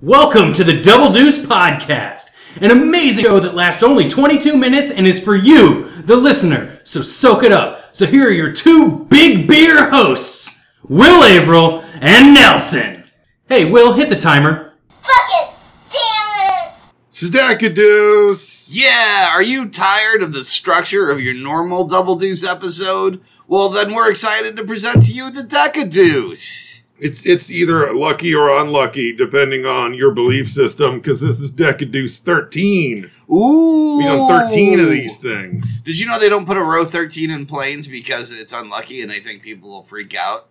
[0.00, 5.08] Welcome to the Double Deuce Podcast, an amazing show that lasts only 22 minutes and
[5.08, 6.80] is for you, the listener.
[6.84, 7.96] So soak it up.
[7.96, 13.10] So here are your two big beer hosts, Will Averill and Nelson.
[13.48, 14.74] Hey, Will, hit the timer.
[15.02, 15.54] Fuck it!
[15.90, 16.74] Damn it!
[17.10, 18.68] Stackadoos!
[18.70, 23.20] Yeah, are you tired of the structure of your normal Double Deuce episode?
[23.48, 26.77] Well, then we're excited to present to you the Decadeuce.
[27.00, 32.20] It's it's either lucky or unlucky, depending on your belief system, because this is DecaDeuce
[32.20, 33.08] 13.
[33.30, 33.98] Ooh.
[33.98, 35.80] We done 13 of these things.
[35.82, 39.10] Did you know they don't put a row 13 in planes because it's unlucky and
[39.10, 40.48] they think people will freak out?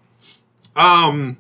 [0.76, 1.38] Um,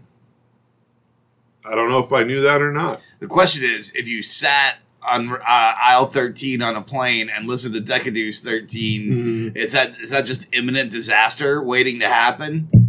[1.63, 3.01] I don't know if I knew that or not.
[3.19, 7.73] The question is if you sat on uh, aisle 13 on a plane and listened
[7.75, 12.86] to Decadeuce 13, is that is that just imminent disaster waiting to happen?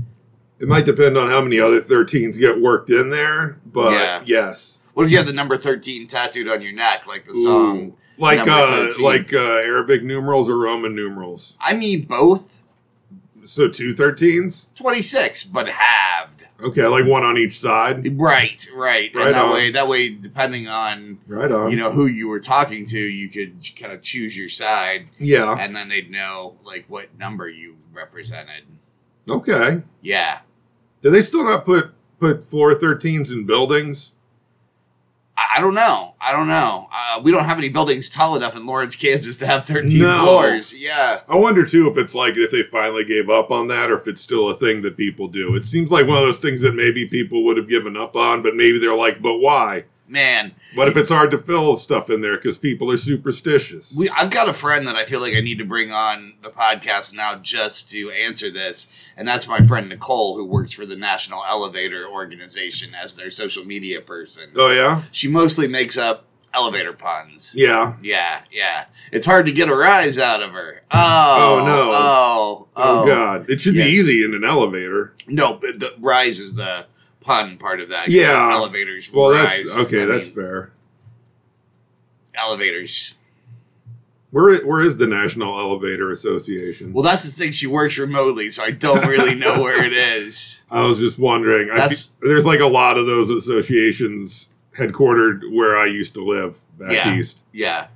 [0.61, 4.23] It might depend on how many other 13s get worked in there, but Yeah.
[4.27, 4.79] yes.
[4.95, 7.95] What if you have the number 13 tattooed on your neck like the song?
[8.19, 11.57] Like uh like uh Arabic numerals or Roman numerals.
[11.61, 12.61] I mean both.
[13.45, 14.75] So two 13s?
[14.75, 16.45] 26, but halved.
[16.61, 18.21] Okay, like one on each side.
[18.21, 19.15] Right, right.
[19.15, 19.53] Right and that on.
[19.53, 21.71] way that way depending on Right on.
[21.71, 25.55] you know who you were talking to, you could kind of choose your side yeah.
[25.59, 28.65] and then they'd know like what number you represented.
[29.31, 29.83] Okay.
[30.03, 30.41] Yeah.
[31.01, 34.15] Do they still not put put floor 13s in buildings?
[35.57, 36.17] I, don't know.
[36.21, 36.89] I don't know.
[36.93, 40.25] Uh, we don't have any buildings tall enough in Lawrence, Kansas to have 13 No.
[40.25, 40.75] floors.
[40.77, 41.21] Yeah.
[41.29, 44.09] I wonder too if it's like if they finally gave up on that or if
[44.09, 45.55] it's still a thing that people do.
[45.55, 48.43] It seems like one of those things that maybe people would have given up on,
[48.43, 49.85] but maybe they're like, but why?
[50.11, 53.95] Man, What if it's hard to fill stuff in there because people are superstitious?
[53.97, 56.49] we I've got a friend that I feel like I need to bring on the
[56.49, 60.97] podcast now just to answer this, and that's my friend Nicole, who works for the
[60.97, 64.51] National Elevator Organization as their social media person.
[64.57, 67.53] Oh yeah, She mostly makes up elevator puns.
[67.55, 67.95] yeah.
[68.03, 68.87] Yeah, yeah.
[69.13, 70.83] It's hard to get a rise out of her.
[70.91, 71.91] Oh, Oh, no.
[71.93, 73.07] Oh, Oh, oh.
[73.07, 73.85] god, it should Yeah.
[73.85, 75.13] be easy in an elevator.
[75.27, 76.87] No, but the rise is the
[77.29, 78.09] pun part of that.
[78.09, 78.51] Yeah.
[78.53, 79.65] Elevators Well, rise.
[79.77, 80.03] that's okay.
[80.05, 80.73] I that's mean, fair.
[82.35, 83.17] Elevators.
[84.31, 86.93] Where where is the National Elevator Association?
[86.93, 87.53] Well, that's the thing.
[87.53, 90.65] She works remotely, so I don't really know where it is.
[90.71, 91.71] I was just wondering.
[91.71, 96.59] I That's- there's like a lot of those associations headquartered where I used to live
[96.79, 97.15] back Yeah.
[97.17, 97.45] east.
[97.53, 97.87] Yeah.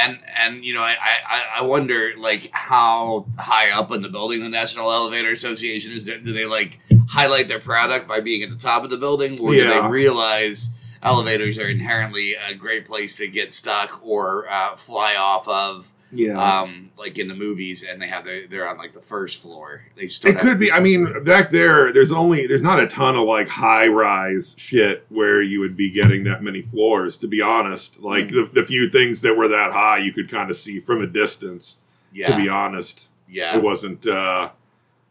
[0.00, 4.42] And and you know I, I I wonder like how high up in the building
[4.42, 6.04] the National Elevator Association is.
[6.06, 6.78] Do they like
[7.08, 10.74] highlight their product by being at the top of the building, or do they realize
[11.02, 16.60] elevators are inherently a great place to get stuck or uh, fly off of, Yeah.
[16.62, 19.82] um, like in the movies, and they have their, they're on like the first floor.
[19.96, 20.72] They just It could be.
[20.72, 25.04] I mean, back there, there's only there's not a ton of like high rise shit
[25.10, 27.18] where you would be getting that many floors.
[27.18, 28.52] To be honest, like Mm.
[28.52, 31.06] the, the few things that were that high, you could kind of see from a
[31.06, 31.78] distance.
[32.12, 33.56] yeah, To be honest, yeah.
[33.58, 34.50] it wasn't uh,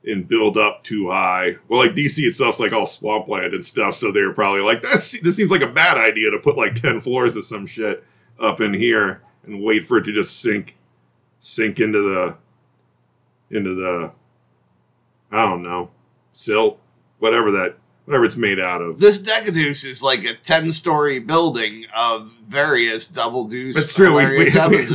[0.03, 1.57] in build up too high.
[1.67, 5.19] Well, like DC itself's like all swampland and stuff, so they were probably like, "That's
[5.21, 8.03] this seems like a bad idea to put like ten floors of some shit
[8.39, 10.76] up in here and wait for it to just sink
[11.47, 12.35] sink into the
[13.55, 14.11] into the
[15.31, 15.91] I don't know
[16.33, 16.77] silt,
[17.19, 18.99] whatever that whatever it's made out of.
[18.99, 23.75] This Decadeuce is like a ten-story building of various double deuce.
[23.75, 24.15] That's true.
[24.15, 24.45] We, we,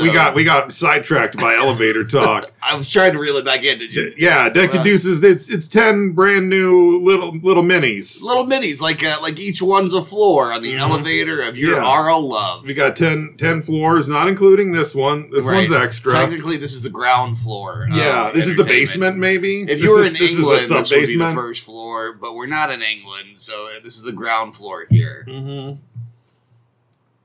[0.03, 2.51] we, got we got sidetracked by elevator talk.
[2.63, 3.79] I was trying to reel it back in.
[3.79, 4.13] Did you?
[4.17, 5.23] yeah, DecaDeuces.
[5.23, 8.23] It's it's ten brand new little little minis.
[8.23, 10.79] Little minis, like uh, like each one's a floor on the Mhm.
[10.81, 12.03] elevator of your Yeah.
[12.07, 12.67] RL love.
[12.67, 15.31] We got 10, 10 floors, not including this one.
[15.31, 15.69] This Right.
[15.69, 16.13] one's extra.
[16.13, 17.84] Technically, this is the ground floor.
[17.84, 19.63] of yeah, this is the basement, maybe.
[19.63, 22.34] If This you were is- in this England, this would be the first floor, but
[22.34, 25.27] we're not in England, so this is the ground floor here.
[25.29, 25.79] Mhm.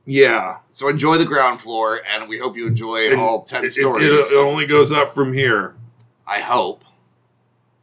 [0.09, 3.67] Yeah, So enjoy the ground floor, and we hope you enjoy And all ten it,
[3.67, 4.07] it- stories.
[4.07, 5.75] it- it only goes up from here.
[6.25, 6.83] I hope.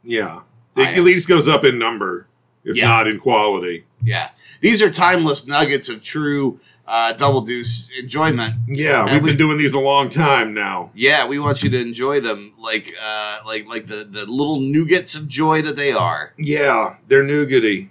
[0.02, 0.40] Yeah,
[0.74, 2.26] it am- at least goes up in number,
[2.64, 2.86] if Yeah.
[2.86, 3.84] not in quality.
[4.02, 4.30] Yeah,
[4.62, 8.54] these are timeless nuggets of true uh, double deuce enjoyment.
[8.69, 10.90] Yeah, And we've we- been doing these a long time now.
[10.94, 15.14] Yeah, we want you to enjoy them, like uh, like like the the little nougats
[15.16, 16.32] of joy that they are.
[16.38, 17.88] Yeah, they're nougaty.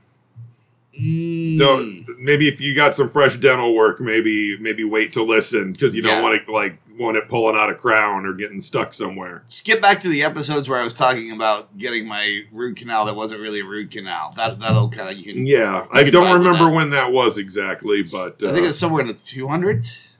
[0.99, 1.57] Mm.
[1.57, 5.95] Don't maybe if you got some fresh dental work, maybe maybe wait to listen because
[5.95, 6.23] you don't Yeah.
[6.23, 9.41] want it like want it pulling out a crown or getting stuck somewhere.
[9.47, 13.15] Skip back to the episodes where I was talking about getting my root canal that
[13.15, 14.31] wasn't really a root canal.
[14.37, 15.45] That that'll kind of you can.
[15.45, 16.71] Yeah, You I can don't remember that.
[16.75, 20.17] when that was exactly, but uh, I think it's somewhere in the two hundreds.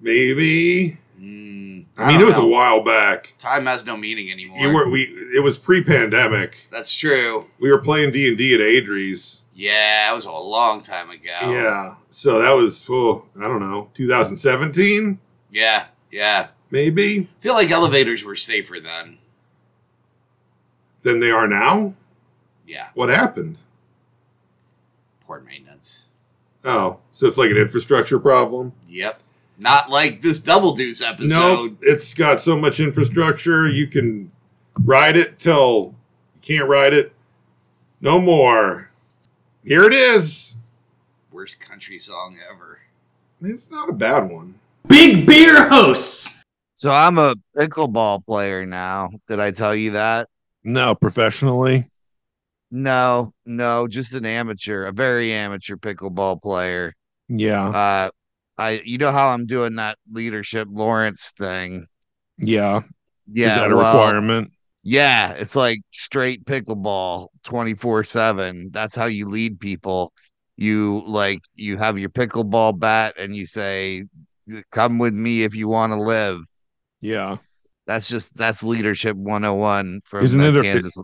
[0.00, 0.98] maybe.
[1.20, 2.42] Mm, I mean, it was know.
[2.44, 3.34] a while back.
[3.38, 4.58] Time has no meaning anymore.
[4.58, 5.02] You were we.
[5.34, 6.68] It was pre-pandemic.
[6.70, 7.46] That's true.
[7.58, 9.40] We were playing D and D at Adries.
[9.58, 11.32] Yeah, that was a long time ago.
[11.50, 11.94] Yeah.
[12.10, 15.18] So that was oh, I don't know, 2017
[15.50, 16.48] Yeah, yeah.
[16.70, 19.16] maybe I feel like elevators were safer then.
[21.02, 21.94] than they are now.
[22.66, 23.58] Yeah, What happened?
[25.24, 26.10] poor maintenance.
[26.64, 28.72] Oh, so it's like an infrastructure problem.
[28.88, 29.20] Yep.
[29.58, 31.30] Not like this Double Deuce episode.
[31.70, 34.30] No, it's got so much infrastructure you can
[34.80, 35.94] ride it till
[36.34, 37.12] you can't ride it
[38.00, 38.90] no more.
[39.66, 40.54] Here it is.
[41.32, 42.78] Worst country song ever.
[43.40, 44.54] It's not a bad one.
[44.86, 46.44] Big Beer hosts.
[46.74, 49.10] So I'm a pickleball player now.
[49.28, 50.28] Did I tell you that?
[50.62, 51.84] No, professionally.
[52.70, 56.92] No, no, just an amateur, a very amateur pickleball player.
[57.28, 58.10] Yeah, Uh
[58.58, 61.88] I you know how I'm doing that leadership Lawrence thing.
[62.38, 62.82] yeah.
[63.28, 64.52] Yeah, Is that a well, requirement?
[64.88, 68.70] Yeah, it's like straight pickleball 24/7.
[68.70, 70.12] That's how you lead people.
[70.56, 74.04] You like you have your pickleball bat and you say
[74.70, 76.38] come with me if you want to live.
[77.00, 77.38] Yeah.
[77.88, 80.96] That's just that's leadership 101 from Isn't the it Kansas.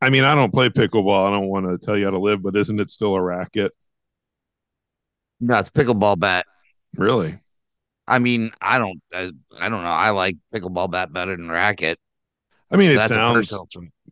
[0.00, 1.28] I mean, I don't play pickleball.
[1.28, 3.72] I don't want to tell you how to live, but isn't it still a racket?
[5.40, 6.46] no, it's pickleball bat.
[6.96, 7.38] Really?
[8.08, 9.90] I mean, I don't I, I don't know.
[9.90, 11.98] I like pickleball bat better than racket.
[12.70, 13.52] I mean, it sounds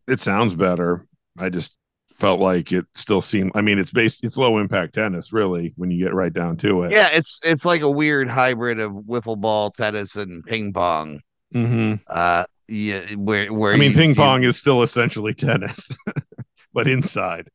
[0.06, 1.06] it sounds better.
[1.38, 1.76] I just
[2.12, 3.52] felt like it still seemed.
[3.54, 6.82] I mean, it's based it's low impact tennis, really, when you get right down to
[6.82, 6.92] it.
[6.92, 11.20] Yeah, it's it's like a weird hybrid of wiffle ball, tennis, and ping pong.
[11.52, 15.90] hmm Uh, yeah, where where I mean, you- ping you- pong is still essentially tennis,
[16.72, 17.48] but inside.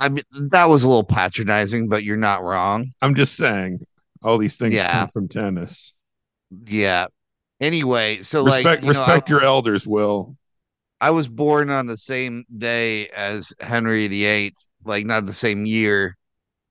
[0.00, 2.92] I mean, that was a little patronizing, but you're not wrong.
[3.02, 3.84] I'm just saying,
[4.22, 4.92] all these things Yeah.
[4.92, 5.92] come from tennis.
[6.66, 7.06] Yeah.
[7.60, 10.36] Anyway, so respect like you know, respect I, your elders, Will.
[11.00, 16.16] I was born on the same day as Henry VIII, like not the same year,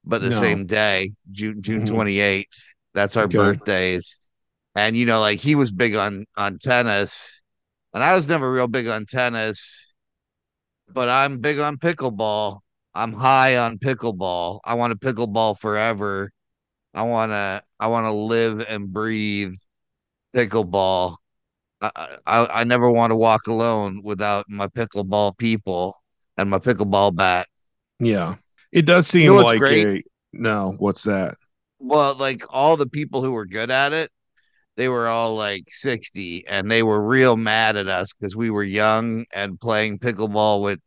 [0.06, 0.40] but the No.
[0.40, 1.86] same day, June June Mhm.
[1.86, 2.64] 28th.
[2.94, 3.30] That's our Okay.
[3.30, 4.20] birthdays.
[4.76, 7.42] And you know, like he was big on on tennis,
[7.94, 9.94] and I was never real big on tennis,
[10.90, 12.60] but I'm big on pickleball.
[12.94, 14.60] I'm high on pickleball.
[14.66, 16.32] I want to pickleball forever.
[16.94, 19.56] I want to I want to live and breathe
[20.36, 21.18] pickleball.
[21.82, 25.96] I, I I never want to walk alone without my pickleball people
[26.38, 27.48] and my pickleball bat.
[28.00, 28.36] Yeah,
[28.72, 30.06] it does seem know like great?
[30.06, 30.76] a no.
[30.78, 31.36] What's that?
[31.80, 34.12] Well, like all the people who were good at it,
[34.78, 38.64] they were all like 60 and they were real mad at us because we were
[38.64, 40.80] young and playing pickleball with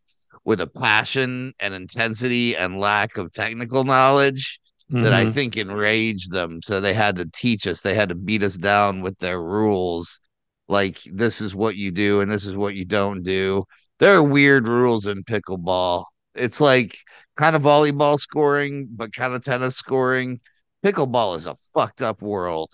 [0.45, 4.61] with a passion and intensity and lack of technical knowledge
[4.91, 5.33] that I Mhm.
[5.33, 6.61] think enraged them.
[6.63, 10.21] So they had to teach us, they had to beat us down with their rules.
[10.69, 13.65] Like, this is what you do and this is what you don't do.
[13.99, 16.05] There are weird rules in pickleball.
[16.35, 16.97] It's like
[17.37, 20.41] kind of volleyball scoring, but kind of tennis scoring.
[20.85, 22.71] Pickleball is a fucked up world.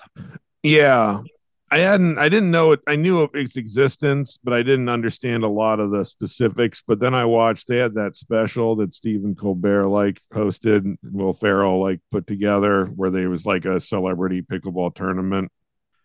[0.62, 1.22] Yeah.
[1.70, 5.42] I hadn't I didn't know it I knew of its existence, but I didn't understand
[5.42, 6.82] a lot of the specifics.
[6.86, 11.32] But then I watched they had that special that Stephen Colbert like hosted and Will
[11.34, 15.50] Ferrell like put together where they was like a celebrity pickleball tournament.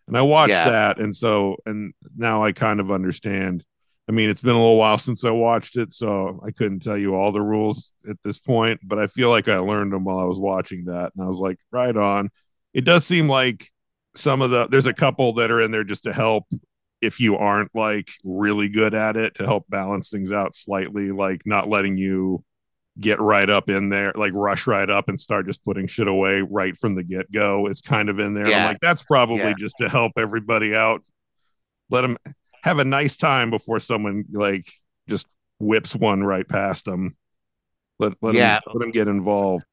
[0.08, 0.68] And I watched Yeah.
[0.70, 3.64] that and so and now I kind of understand.
[4.08, 6.98] I mean, it's been a little while since I watched it, so I couldn't tell
[6.98, 10.18] you all the rules at this point, but I feel like I learned them while
[10.18, 11.12] I was watching that.
[11.14, 12.30] And I was like, right on.
[12.74, 13.70] It does seem like
[14.14, 16.44] some of the there's a couple that are in there just to help
[17.00, 21.42] if you aren't like really good at it to help balance things out slightly like
[21.46, 22.44] not letting you
[23.00, 26.42] get right up in there like rush right up and start just putting shit away
[26.42, 28.66] right from the get-go it's kind of in there I'm Yeah.
[28.66, 29.54] like that's probably Yeah.
[29.58, 31.02] just to help everybody out
[31.90, 32.18] let them
[32.64, 34.66] have a nice time before someone like
[35.08, 35.26] just
[35.58, 37.16] whips one right past them
[37.98, 38.56] let let, Yeah.
[38.56, 39.64] them, let them get involved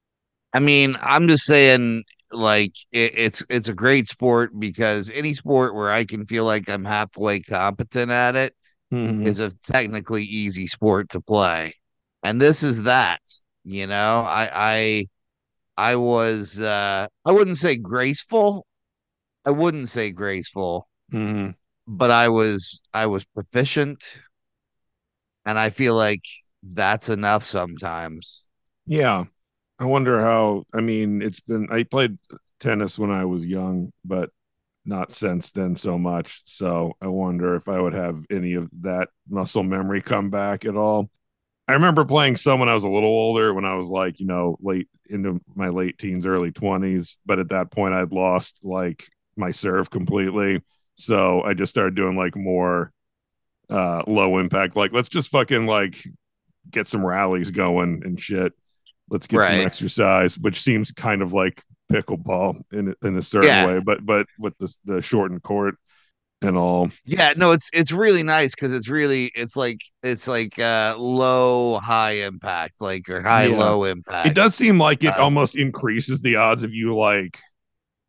[0.51, 5.75] I mean, I'm just saying, like, it, it's it's a great sport because any sport
[5.75, 8.55] where I can feel like I'm halfway competent at it
[8.91, 9.25] Mhm.
[9.25, 11.73] is a technically easy sport to play.
[12.23, 13.21] And this is that,
[13.63, 14.21] you know.
[14.27, 15.07] I
[15.77, 18.65] I I was uh I wouldn't say graceful.
[19.45, 21.53] I wouldn't say graceful, Mhm.
[21.87, 24.03] but I was I was proficient.
[25.45, 26.23] And I feel like
[26.63, 28.45] that's enough sometimes.
[28.85, 29.25] Yeah.
[29.79, 32.17] I wonder how I mean it's been I played
[32.59, 34.29] tennis when I was young, but
[34.85, 36.41] not since then so much.
[36.45, 40.75] So I wonder if I would have any of that muscle memory come back at
[40.75, 41.09] all.
[41.67, 44.25] I remember playing some when I was a little older, when I was like, you
[44.25, 47.17] know, late into my late teens, early 20s.
[47.25, 49.07] But at that point, I'd lost like
[49.37, 50.61] my serve completely.
[50.95, 52.91] So I just started doing like more
[53.69, 56.03] uh low impact, like let's just fucking like
[56.69, 58.53] get some rallies going and shit.
[59.09, 63.67] Let's get some exercise, which seems kind of like pickleball in in a certain Yeah.
[63.67, 65.75] way, but but with the the shortened court
[66.41, 66.89] and all.
[67.03, 71.79] Yeah, no, it's it's really nice because it's really it's like it's like uh low
[71.79, 73.57] high impact, like or high Yeah.
[73.57, 74.27] low impact.
[74.27, 77.39] It does seem like it Uh, almost increases the odds of you like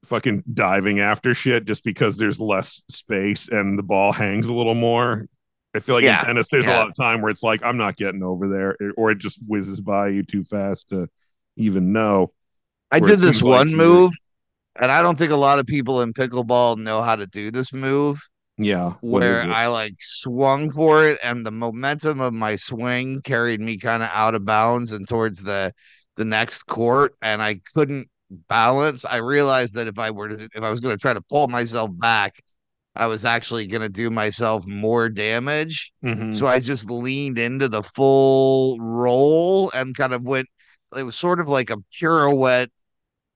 [0.04, 4.75] fucking diving after shit just because there's less space and the ball hangs a little
[4.75, 5.26] more.
[5.74, 7.76] I feel like Yeah, in tennis, there's a lot of time where it's like I'm
[7.76, 11.08] not getting over there, or it just whizzes by you too fast to
[11.56, 12.32] even know.
[12.90, 14.12] I did this like one you're- move,
[14.80, 17.72] and I don't think a lot of people in pickleball know how to do this
[17.72, 18.20] move.
[18.58, 19.42] Yeah, where?
[19.42, 24.10] I like swung for it and the momentum of my swing carried me kind of
[24.12, 25.72] out of bounds and towards the
[26.16, 28.08] the next court and I couldn't
[28.50, 29.06] balance.
[29.06, 31.48] I realized that if I were to if I was going to try to pull
[31.48, 32.42] myself back,
[33.00, 35.90] I was actually going to do myself more damage.
[36.04, 36.35] Mhm.
[36.35, 40.49] So I just leaned into the full roll and kind of went
[40.97, 42.69] it was sort of like a pirouette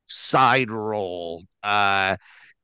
[0.06, 2.16] side roll uh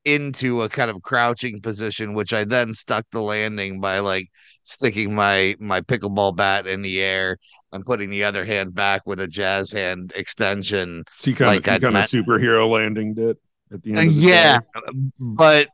[0.05, 4.29] into a kind of crouching position which I then stuck the landing by like
[4.63, 7.37] sticking my my pickleball bat in the air
[7.71, 11.67] and putting the other hand back with a jazz hand extension so you kind like
[11.67, 13.37] of you kind met- of superhero landing it
[13.71, 13.99] at the end.
[13.99, 14.91] Of the yeah, day.
[15.19, 15.67] but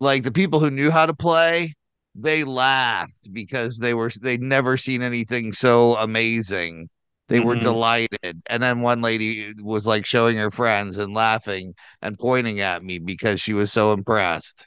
[0.00, 1.74] like the people who knew how to play,
[2.14, 6.88] they laughed because they were they'd never seen anything so amazing.
[7.28, 7.62] They were Mhm.
[7.62, 8.42] delighted.
[8.48, 12.98] And then one lady was like showing her friends and laughing and pointing at me
[12.98, 14.66] because she was so impressed.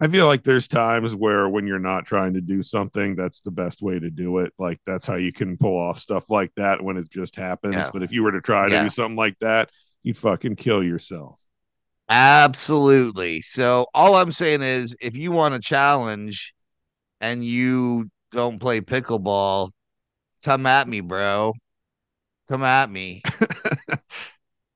[0.00, 3.50] I feel like there's times where when you're not trying to do something, that's the
[3.50, 4.52] best way to do it.
[4.58, 7.74] Like that's how you can pull off stuff like that when it just happens.
[7.74, 7.90] Yeah.
[7.92, 8.82] But if you were to try to Yeah.
[8.84, 9.70] do something like that,
[10.02, 11.40] you'd fucking kill yourself.
[12.08, 13.40] Absolutely.
[13.42, 16.54] So all I'm saying is if you want a challenge
[17.20, 19.70] and you don't play pickleball,
[20.44, 21.52] come at me, bro.
[22.48, 23.22] Come at me.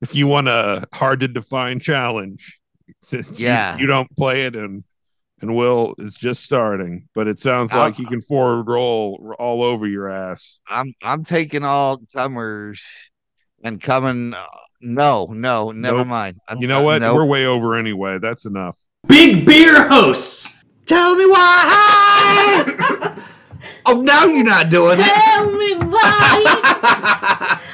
[0.01, 2.61] If you want a hard to define challenge,
[3.03, 3.77] since you- Yeah.
[3.79, 4.85] you, don't play it and
[5.41, 9.87] and Will, it's just starting, but it sounds like he can forward roll all over
[9.89, 10.61] your ass.
[10.69, 13.11] I'm I'm taking all comers
[13.65, 14.35] and coming.
[14.35, 14.47] Uh,
[14.81, 16.07] uh, no, no, never Nope.
[16.07, 16.37] mind.
[16.49, 17.03] I'm- You know what?
[17.03, 17.17] nope.
[17.17, 18.19] We're way over anyway.
[18.19, 18.79] That's enough.
[19.07, 20.65] Big Beer hosts.
[20.87, 23.23] Tell me why.
[23.87, 25.05] oh, now you're not doing it.
[25.05, 27.55] Tell me why.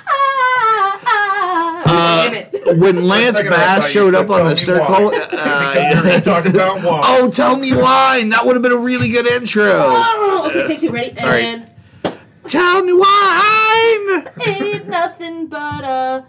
[1.87, 2.77] Uh, Damn it.
[2.79, 6.83] when Lance second I thought Bass showed up on tell the circle, uh, talk about
[6.83, 7.01] wine.
[7.05, 8.25] oh, tell me why.
[8.31, 9.65] That would have been a really good intro.
[9.71, 10.91] Oh, okay, take two.
[10.91, 11.17] Ready?
[11.21, 11.45] All right.
[11.45, 11.71] And
[12.49, 14.25] Tell me why.
[14.47, 16.25] ain't nothing but a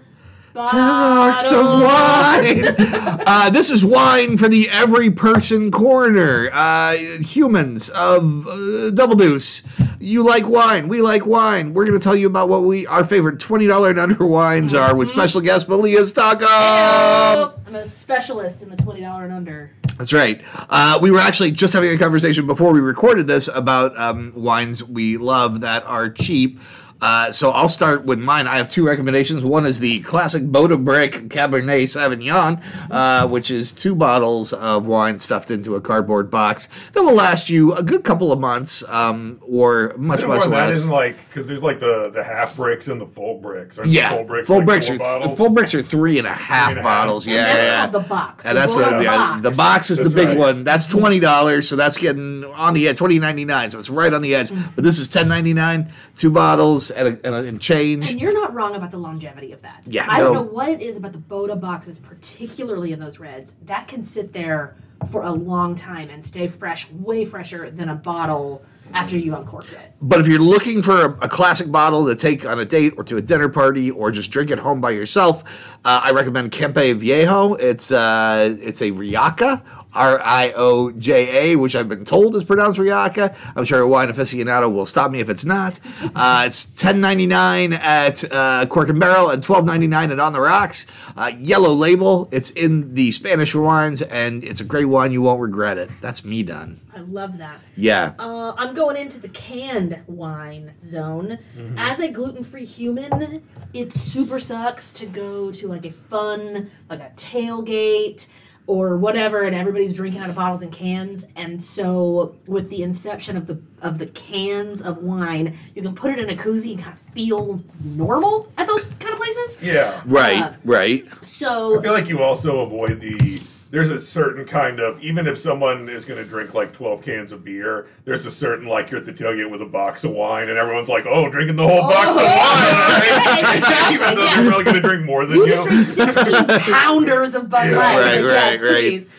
[0.55, 2.75] Box of wine.
[3.27, 6.49] uh, this is wine for the every person corner.
[6.49, 9.63] Uh, humans of uh, Double Deuce.
[9.99, 10.87] You like wine.
[10.87, 11.73] We like wine.
[11.73, 14.73] We're going to tell you about what we our favorite twenty dollar and under wines
[14.73, 16.47] are with special guest Melia Stockham.
[16.49, 19.71] Oh, I'm a specialist in the twenty dollar and under.
[19.97, 20.41] That's right.
[20.69, 24.81] Uh, we were actually just having a conversation before we recorded this about um, wines
[24.81, 26.61] we love that are cheap.
[27.01, 28.47] Uh, so I'll start with mine.
[28.47, 29.43] I have two recommendations.
[29.43, 35.19] One is the classic Bota Brick Cabernet Sauvignon, uh, which is two bottles of wine
[35.19, 39.39] stuffed into a cardboard box that will last you a good couple of months, um,
[39.41, 40.77] or much much that less.
[40.77, 43.77] isn't like because there's like the the half bricks and the full bricks.
[43.77, 45.37] Aren't yeah, full bricks, full like bricks are bottles?
[45.37, 47.03] full bricks are three and a half Three and a half.
[47.03, 47.25] bottles.
[47.27, 47.81] And Yeah, that's yeah.
[47.81, 48.45] called the box.
[48.45, 49.41] And the that's the, Bota box.
[49.41, 50.37] the box is That's the big right.
[50.37, 50.63] one.
[50.63, 52.97] That's twenty dollars, so that's getting on the edge.
[52.97, 54.49] Twenty ninety nine, so it's right on the edge.
[54.75, 58.11] But this is ten ninety nine, two bottles and, and, and change.
[58.11, 59.83] And you're not wrong about the longevity of that.
[59.85, 63.55] Yeah, I don't know what it is about the Bota boxes, particularly in those reds,
[63.63, 64.75] that can sit there
[65.09, 68.63] for a long time and stay fresh, way fresher than a bottle
[68.93, 69.93] after you uncork it.
[70.01, 73.03] But if you're looking for a, a classic bottle to take on a date or
[73.05, 75.43] to a dinner party or just drink at home by yourself,
[75.83, 77.55] uh, I recommend Campo Viejo.
[77.55, 79.63] It's uh, it's a Rioja.
[79.95, 83.35] R I O J A, which I've been told is pronounced Rioja.
[83.55, 85.79] I'm sure a wine aficionado will stop me if it's not.
[86.15, 90.85] Uh, it's $10.99 at uh, Cork and Barrel and $12.99 at On the Rocks.
[91.15, 92.27] Uh, yellow label.
[92.31, 95.11] It's in the Spanish wines, and it's a great wine.
[95.11, 95.89] You won't regret it.
[96.01, 96.79] That's me done.
[96.95, 97.59] I love that.
[97.75, 98.13] Yeah.
[98.19, 101.39] Uh, I'm going into the canned wine zone.
[101.57, 101.77] Mm-hmm.
[101.77, 107.01] As a gluten free human, it super sucks to go to like a fun, like
[107.01, 108.27] a tailgate
[108.67, 111.27] or whatever, and everybody's drinking out of bottles and cans.
[111.35, 116.11] And so, with the inception of the of the cans of wine, you can put
[116.11, 119.57] it in a koozie and kind of feel normal at those kind of places.
[119.61, 120.01] Yeah.
[120.05, 121.05] Right, Uh, right.
[121.21, 123.41] So I feel like you also avoid the
[123.75, 127.33] there's a certain kind of even if someone is going to drink like 12 cans
[127.33, 130.47] of beer, there's a certain like you're at the tailgate with a box of wine,
[130.47, 132.23] and everyone's like, "Oh, drinking the whole oh, box of wine,"
[133.43, 133.57] right?
[133.57, 134.35] exactly, even though yeah.
[134.35, 135.49] they're probably going to drink more than You you.
[135.49, 135.83] just drink
[136.15, 137.77] 16 pounders of Bud Yeah.
[137.77, 137.97] Light.
[137.97, 138.71] Right, Like, right, yes, right.
[138.71, 139.03] please.
[139.03, 139.09] it,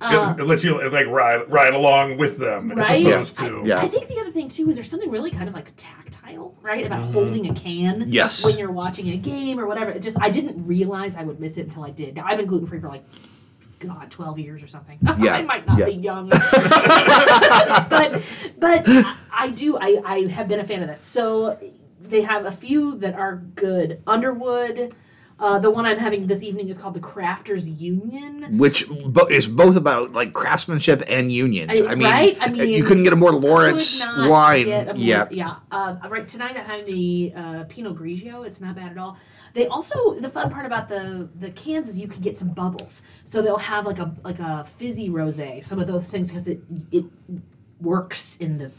[0.00, 3.04] it uh, lets you like ride ride along with them Right?
[3.06, 3.80] as opposed to Yeah.
[3.80, 6.86] I think the other thing too is there's something really kind of like tactile, right,
[6.86, 7.12] about mm-hmm.
[7.14, 8.04] holding a can.
[8.12, 8.44] Yes.
[8.44, 9.90] When you're watching a game or whatever.
[9.90, 12.14] It just I didn't realize I would miss it until I did.
[12.14, 13.02] Now I've been gluten free for like.
[13.86, 14.98] God, twelve years or something.
[15.18, 15.34] Yeah.
[15.36, 15.86] I might not Yeah.
[15.86, 18.22] be young, but
[18.58, 19.76] but I, I do.
[19.78, 21.00] I I have been a fan of this.
[21.00, 21.58] So
[22.00, 24.02] they have a few that are good.
[24.06, 24.94] Underwood.
[25.36, 28.56] Uh, the one I'm having this evening is called the Crafters Union.
[28.56, 31.80] which bo- is both about like craftsmanship and unions.
[31.80, 32.36] I- I mean, right?
[32.40, 34.66] I mean, you couldn't get a more Lawrence wine.
[34.68, 35.56] more- yeah, yeah.
[35.72, 38.46] Uh, right tonight, I'm having the uh, Pinot Grigio.
[38.46, 39.16] It's not bad at all.
[39.54, 43.02] They also the fun part about the the cans is you can get some bubbles.
[43.24, 46.60] So they'll have like a like a fizzy rosé, some of those things because it
[46.92, 47.04] it
[47.80, 48.70] works in the.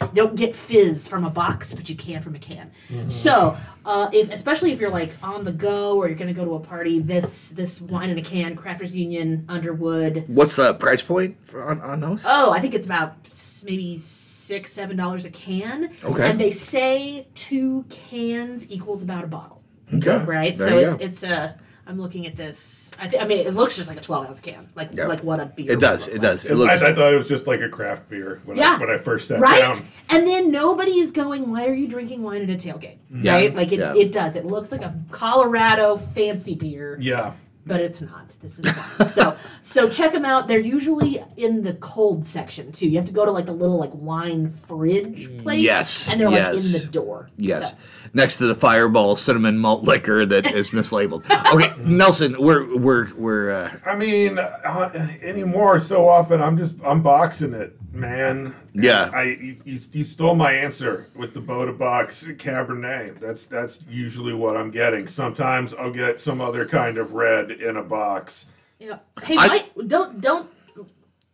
[0.00, 2.70] You don't get fizz from a box, but you can from a can.
[3.08, 6.44] So, uh, if especially if you're like on the go or you're going to go
[6.44, 11.02] to a party, this this wine in a can, Crafters Union, Underwood, What's the price
[11.02, 12.24] point for, on, on those?
[12.26, 13.16] Oh, I think it's about
[13.64, 15.90] maybe six, seven dollars a can.
[16.04, 16.30] Okay.
[16.30, 19.62] And they say two cans equals about a bottle,
[19.92, 20.56] okay, right?
[20.56, 21.04] There so you it's go.
[21.04, 21.58] it's a.
[21.88, 22.90] I'm looking at this.
[23.00, 25.06] I, th- I mean, it looks just like a 12 ounce can, like Yeah.
[25.06, 25.72] like what a beer.
[25.72, 26.06] It does.
[26.06, 26.44] It look does.
[26.44, 26.82] It looks.
[26.82, 28.74] I thought it was just like a craft beer when, Yeah.
[28.74, 29.58] I, when I first sat like.
[29.58, 29.72] down.
[29.72, 31.50] Right, and then nobody is going.
[31.50, 32.98] Why are you drinking wine at a tailgate?
[33.10, 33.22] Mm-hmm.
[33.24, 33.34] Yeah.
[33.36, 33.94] Right, like it, Yeah.
[33.96, 34.36] it does.
[34.36, 36.98] It looks like a Colorado fancy beer.
[37.00, 37.32] Yeah.
[37.66, 38.36] but it's not.
[38.42, 39.08] This is wine.
[39.08, 40.46] so so check them out.
[40.48, 42.88] They're usually in the cold section too.
[42.88, 45.42] You have to go to like a little like wine fridge mm.
[45.42, 45.60] place.
[45.60, 47.28] Yes, and they're like in the door.
[47.38, 47.72] Yes.
[47.72, 47.78] So-
[48.14, 51.24] Next to the Fireball cinnamon malt liquor that is mislabeled.
[51.54, 54.90] Okay, Nelson, we're we're we're uh, I mean, uh,
[55.22, 58.54] anymore so often I'm just unboxing it, man.
[58.74, 59.10] Yeah.
[59.12, 63.20] I you, you, you stole my answer with the Bota Box Cabernet.
[63.20, 65.06] That's that's usually what I'm getting.
[65.06, 68.46] Sometimes I'll get some other kind of red in a box.
[68.78, 68.98] Yeah.
[69.22, 70.50] Hey, I- white, don't don't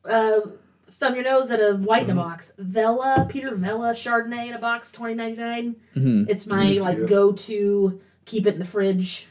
[0.05, 0.41] uh,
[0.95, 2.11] thumb your nose at a white Mm-hmm.
[2.11, 2.53] in a box.
[2.59, 5.77] Vella, Peter Vella Chardonnay in a box, twenty ninety nine.
[5.95, 6.31] Mm-hmm.
[6.31, 7.07] It's my like yeah.
[7.07, 8.01] go to.
[8.27, 9.27] Keep it in the fridge.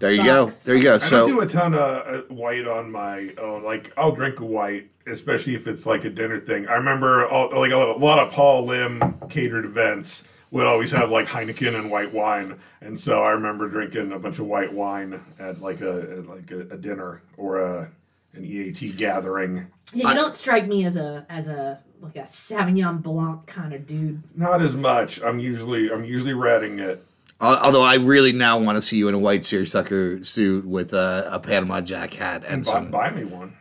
[0.00, 0.46] there you go.
[0.50, 0.98] There you go.
[0.98, 3.62] So I don't do So a ton of uh, white on my own.
[3.62, 6.66] Like I'll drink a white, especially if it's like a dinner thing.
[6.66, 10.90] I remember all, like a lot, a lot of Paul Lim catered events would always
[10.90, 14.72] have like Heineken and white wine, and so I remember drinking a bunch of white
[14.72, 17.90] wine at like a at like a, a dinner or a
[18.38, 19.66] an EAT gathering.
[19.92, 23.86] Yeah, you don't strike me as a as a like a Sauvignon Blanc kind of
[23.86, 24.22] dude.
[24.36, 25.20] Not as much.
[25.22, 27.04] I'm usually I'm usually reading it.
[27.40, 30.92] al- although I really now want to see you in a white seersucker suit with
[30.92, 32.90] a, a Panama Jack hat and Buy, some.
[32.90, 33.54] buy me one.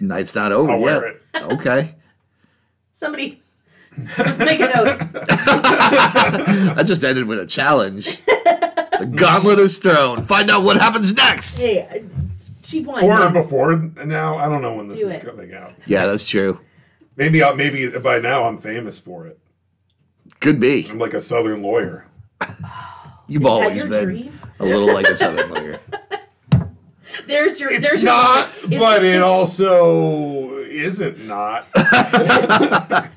[0.00, 0.84] Night's not over I'll yet.
[1.02, 1.22] wear it.
[1.52, 1.94] Okay,
[2.94, 3.40] Somebody
[3.96, 4.98] make a note.
[6.76, 8.24] I just ended with a challenge.
[8.26, 10.24] the gauntlet is thrown.
[10.24, 11.60] Find out what happens next.
[11.60, 12.04] Hey,
[12.70, 13.04] cheap wine.
[13.04, 13.32] Or man.
[13.32, 14.36] before now.
[14.36, 15.24] I don't know when this Do is it.
[15.24, 15.74] coming out.
[15.86, 16.60] Yeah, that's true.
[17.16, 19.38] Maybe I'll, maybe by now I'm famous for it.
[20.40, 20.88] Could be.
[20.88, 22.06] I'm like a southern lawyer.
[23.26, 24.40] You've that always been dream?
[24.60, 25.80] a little like a southern lawyer.
[27.26, 27.72] There's your.
[27.72, 31.66] It's there's not, your, it's- but it it's- also isn't not.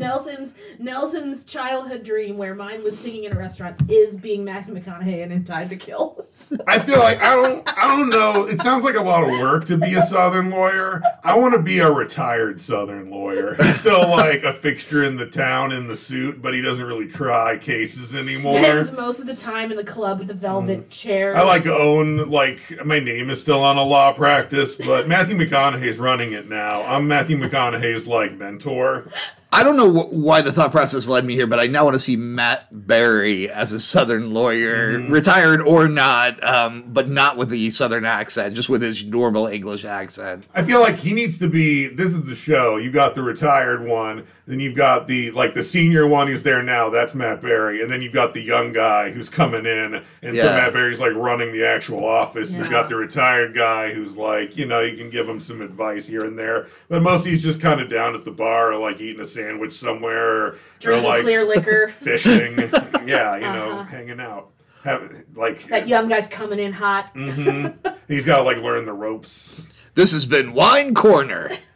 [0.00, 5.22] Nelson's Nelson's childhood dream, where mine was singing in a restaurant, is being Matthew McConaughey
[5.22, 6.26] and in Time to Kill.
[6.66, 8.46] I feel like I don't I don't know.
[8.46, 11.02] It sounds like a lot of work to be a southern lawyer.
[11.24, 13.54] I want to be a retired southern lawyer.
[13.54, 17.08] He's still like a fixture in the town in the suit, but he doesn't really
[17.08, 18.58] try cases anymore.
[18.58, 21.36] He spends most of the time in the club with the velvet chairs.
[21.36, 21.40] Mm.
[21.40, 25.98] I like own like my name is still on a law practice, but Matthew McConaughey's
[25.98, 26.82] running it now.
[26.82, 29.04] I'm Matthew McConaughey's like mentor.
[29.54, 31.94] I don't know wh- why the thought process led me here, but I now want
[31.94, 35.12] to see Matt Berry as a Southern lawyer, Mm-hmm.
[35.12, 39.84] retired or not, um, but not with the Southern accent, just with his normal English
[39.84, 40.48] accent.
[40.54, 41.88] I feel like he needs to be.
[41.88, 42.78] This is the show.
[42.78, 46.62] You got the retired one, then you've got the like the senior one who's there
[46.62, 46.90] now.
[46.90, 50.44] That's Matt Berry, and then you've got the young guy who's coming in, and so
[50.46, 52.52] Matt Berry's like running the actual office.
[52.52, 56.08] You've got the retired guy who's like, you know, you can give him some advice
[56.08, 59.00] here and there, but mostly he's just kind of down at the bar, or like
[59.00, 61.88] eating a sandwich somewhere, or drinking like clear liquor.
[61.96, 62.56] fishing.
[63.06, 63.84] yeah, you know, Uh-huh.
[63.84, 64.48] hanging out.
[64.84, 67.14] Have, like that young guy's coming in hot.
[67.14, 67.88] mm-hmm.
[68.08, 69.64] he's got to like learn the ropes.
[69.94, 71.52] This has been Wine Corner.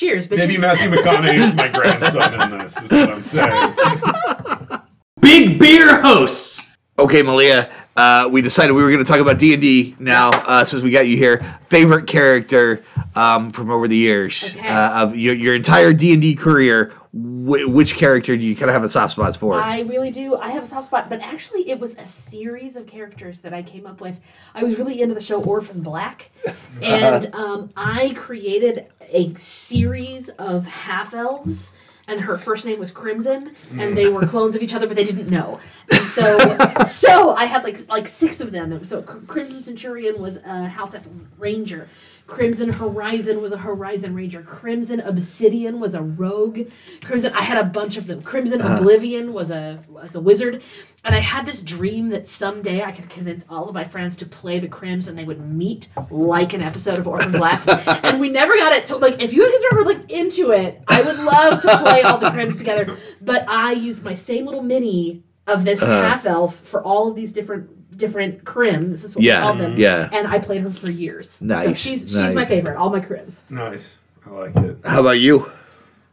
[0.00, 0.38] Cheers, bitches.
[0.38, 2.74] Maybe Matthew McConaughey is my grandson in this.
[2.74, 4.80] Is what I'm saying.
[5.20, 6.78] Big beer hosts.
[6.98, 10.30] Okay, Melia, uh, we decided we were going to talk about D and D now
[10.30, 11.44] uh, since we got you here.
[11.66, 12.82] Favorite character
[13.14, 14.66] um, from over the years Okay.
[14.66, 16.94] uh, of your, your entire D and D career.
[17.12, 19.60] Wh- which character do you kind of have a soft spot for?
[19.60, 20.36] I really do.
[20.36, 23.62] I have a soft spot, but actually, it was a series of characters that I
[23.62, 24.20] came up with.
[24.54, 26.30] I was really into the show Orphan Black,
[26.82, 31.72] and um, I created a series of half elves.
[32.08, 35.04] And her first name was Crimson, and they were clones of each other, but they
[35.04, 35.60] didn't know.
[35.92, 36.38] And so,
[36.84, 38.82] so I had like like six of them.
[38.82, 41.06] So Crimson Centurion was a half elf
[41.38, 41.88] ranger.
[42.30, 44.40] Crimson Horizon was a Horizon Ranger.
[44.40, 46.60] Crimson Obsidian was a rogue.
[47.02, 48.22] Crimson, I had a bunch of them.
[48.22, 48.78] Crimson uh-huh.
[48.78, 50.62] Oblivion was a was a wizard,
[51.04, 54.26] and I had this dream that someday I could convince all of my friends to
[54.26, 57.60] play the Crims, and they would meet like an episode of Orphan Black.
[58.04, 58.86] and we never got it.
[58.86, 62.02] So, like, if you guys are ever like into it, I would love to play
[62.02, 62.96] all the Crims together.
[63.20, 66.08] But I used my same little mini of this uh-huh.
[66.08, 69.02] half elf for all of these different different crims.
[69.02, 69.74] That's what Yeah, we called them.
[69.78, 70.08] yeah.
[70.12, 71.40] And I played her for years.
[71.42, 72.76] Nice, So she's she's my favorite.
[72.76, 73.44] All my crims.
[73.50, 73.98] Nice.
[74.26, 74.78] I like it.
[74.84, 75.50] How about you?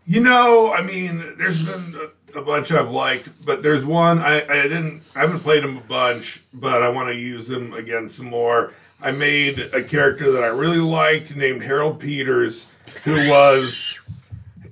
[0.06, 1.94] You know, I mean, there's been
[2.34, 5.02] a, a bunch I've liked, but there's one I, I didn't.
[5.16, 8.74] I haven't played him a bunch, but I want to use him again some more.
[9.02, 14.00] I made a character that I really liked named Harold Peters, who was,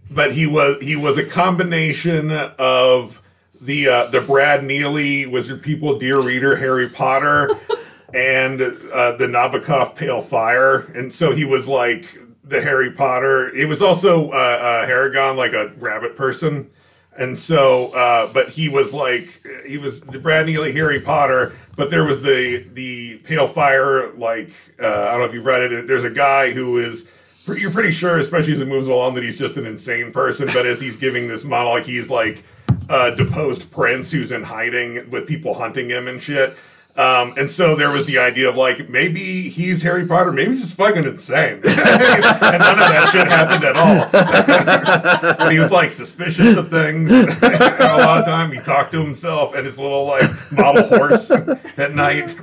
[0.10, 3.22] but he was he was a combination of
[3.62, 7.50] the uh, the Brad Neely Wizard People Dear Reader Harry Potter
[8.14, 13.54] and uh, the Nabokov Pale Fire, and so he was like the Harry Potter.
[13.56, 16.70] It was also uh, uh, Harengon, like a rabbit person,
[17.18, 21.90] and so, uh, but he was like he was the Brad Neely Harry Potter, but
[21.90, 25.88] there was the the Pale Fire, like uh, I don't know if you've read it.
[25.88, 27.12] There's a guy who is.
[27.48, 30.48] You're pretty sure, especially as it moves along, that he's just an insane person.
[30.48, 32.44] But as he's giving this monologue, he's like
[32.90, 36.56] a deposed prince who's in hiding with people hunting him and shit.
[36.98, 40.62] Um, and so there was the idea of like maybe he's Harry Potter, maybe he's
[40.62, 44.08] just fucking insane, and none of that shit happened at all.
[45.38, 47.12] but he was like suspicious of things.
[47.12, 51.94] a lot of time he talked to himself and his little like model horse at
[51.94, 52.34] night.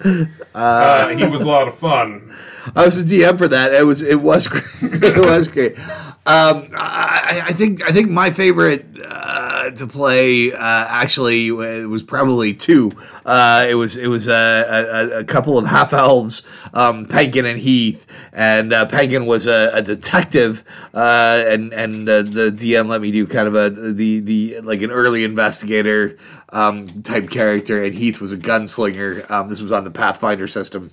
[0.54, 2.36] Uh, he was a lot of fun.
[2.76, 3.72] I was the DM for that.
[3.72, 4.64] It was it was great.
[4.82, 5.76] it was great.
[6.24, 12.04] Um, I, I think I think my favorite uh, to play uh, actually uh, was
[12.04, 12.92] probably two.
[13.26, 17.06] Uh, it was it was a, a, a couple of half elves, um,
[17.44, 18.86] and Heath, and uh,
[19.26, 20.62] was a, a detective,
[20.94, 24.82] uh, and and uh, the DM let me do kind of a the the like
[24.82, 26.16] an early investigator
[26.50, 29.28] um, type character, and Heath was a gunslinger.
[29.28, 30.92] Um, this was on the Pathfinder system.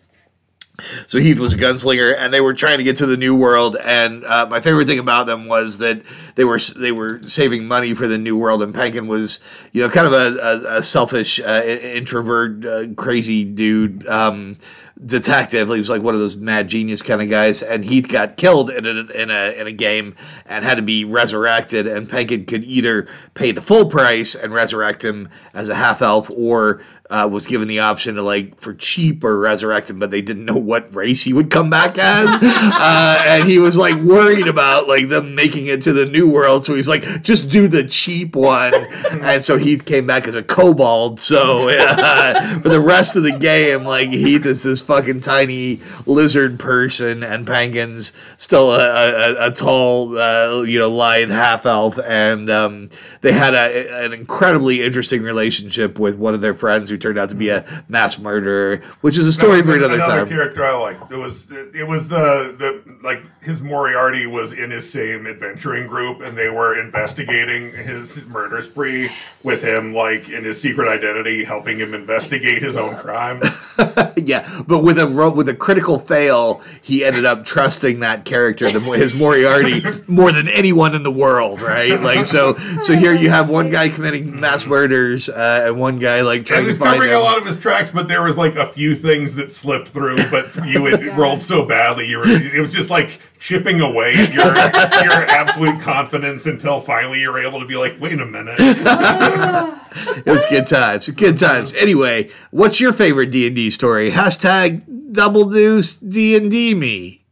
[1.07, 3.77] So Heath was a gunslinger, and they were trying to get to the new world.
[3.83, 6.01] And uh, my favorite thing about them was that
[6.35, 8.61] they were they were saving money for the new world.
[8.61, 9.39] And Pankin was,
[9.71, 14.07] you know, kind of a, a, a selfish, uh, introvert, uh, crazy dude.
[14.07, 14.57] Um,
[15.05, 18.35] detective he was like one of those mad genius kind of guys and heath got
[18.35, 20.13] killed in a, in a in a game
[20.45, 25.05] and had to be resurrected and Pankin could either pay the full price and resurrect
[25.05, 29.23] him as a half elf or uh, was given the option to like for cheap
[29.23, 33.23] or resurrect him, but they didn't know what race he would come back as, uh,
[33.25, 36.65] and he was like worried about like them making it to the new world.
[36.65, 38.75] So he's like, just do the cheap one,
[39.09, 41.19] and so Heath came back as a kobold.
[41.19, 46.59] So uh, for the rest of the game, like Heath is this fucking tiny lizard
[46.59, 52.51] person, and Pankin's still a, a, a tall, uh, you know, lithe half elf, and
[52.51, 52.89] um,
[53.21, 57.29] they had a, an incredibly interesting relationship with one of their friends who turned out
[57.29, 60.27] to be a mass murderer, which is a story for another time.
[60.27, 61.11] character I liked.
[61.11, 66.21] It was it was the the like his Moriarty was in his same adventuring group,
[66.21, 69.11] and they were investigating his murder spree
[69.43, 73.45] with him, like in his secret identity, helping him investigate his own crimes.
[74.17, 78.79] yeah, but with a with a critical fail, he ended up trusting that character, the,
[78.79, 81.99] his Moriarty, more than anyone in the world, right?
[82.01, 86.21] Like so, so here you have one guy committing mass murders uh, and one guy
[86.21, 87.17] like trying to find covering him.
[87.17, 90.17] a lot of his tracks, but there was like a few things that slipped through.
[90.29, 94.33] But you had rolled so badly, you were it was just like chipping away at
[94.33, 94.45] your
[95.03, 98.59] your absolute confidence until finally you're able to be like, wait a minute.
[99.91, 101.73] It was good times, good times.
[101.73, 104.11] Anyway, what's your favorite D and D story?
[104.11, 107.25] Hashtag Double Deuce D and D me.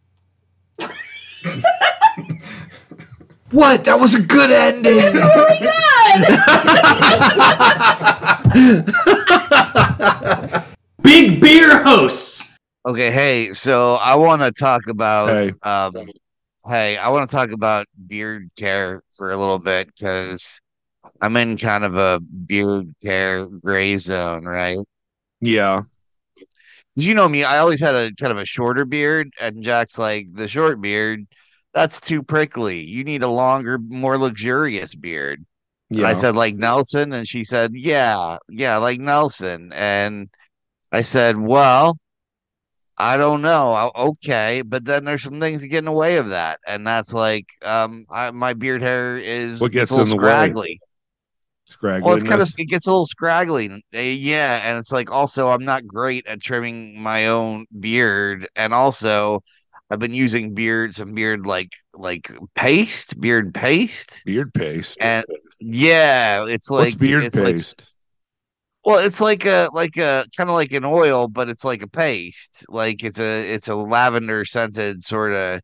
[3.52, 3.84] What?
[3.86, 4.98] That was a good ending.
[4.98, 5.74] It was really good.
[11.02, 12.58] Big beer hosts.
[12.86, 15.52] Okay, hey, so I want to talk about Hey.
[15.64, 16.10] um
[16.68, 20.60] hey, I want to talk about beard care for a little bit cuz
[21.22, 24.78] I'm in kind of a beard care gray zone, right?
[25.42, 25.84] Yeah.
[26.96, 30.28] you know me, I always had a kind of a shorter beard, and Jack's like
[30.34, 31.28] the short beard.
[31.78, 32.80] That's too prickly.
[32.84, 35.46] You need a longer, more luxurious beard.
[35.92, 40.30] And I said like Nelson, and she said, "Yeah, yeah, like Nelson." And
[40.92, 42.00] I said, "Well,
[42.98, 43.74] I don't know.
[43.74, 46.86] I- Okay, but then there's some things that get in the way of that, and
[46.86, 50.32] that's like, um, I, my beard hair is What gets a little in the way?
[50.32, 50.80] scraggly.
[51.66, 52.06] scraggly.
[52.08, 55.66] Well, it's kind of it gets a little scraggly, yeah, and it's like also I'm
[55.66, 59.44] not great at trimming my own beard, and also
[59.89, 64.97] I've been using beards and beard like like paste, beard paste, beard paste.
[65.00, 65.26] and
[65.60, 67.93] yeah, it's like What's beard it's like paste?
[68.84, 71.88] well, it's like a like a kind of like an oil, but it's like a
[71.89, 72.65] paste.
[72.69, 75.60] Like it's a it's a lavender scented sort of,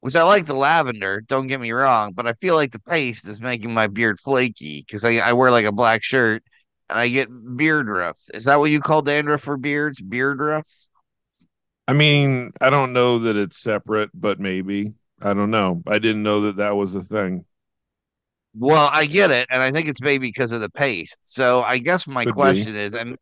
[0.00, 1.20] which I like the lavender.
[1.22, 4.84] Don't get me wrong, but I feel like the paste is making my beard flaky
[4.86, 6.44] because I I wear like a black shirt
[6.88, 8.20] and I get beard rough.
[8.34, 10.00] Is that what you call dandruff for beards?
[10.00, 10.87] Beard rough?
[11.88, 14.92] I mean, I don't know that it's separate, but maybe.
[15.20, 15.82] I don't know.
[15.86, 17.46] I didn't know that that was a thing.
[18.54, 21.18] Well, I get it, and I think it's maybe because of the paste.
[21.22, 22.40] So I guess my Could be.
[22.40, 23.16] question is, and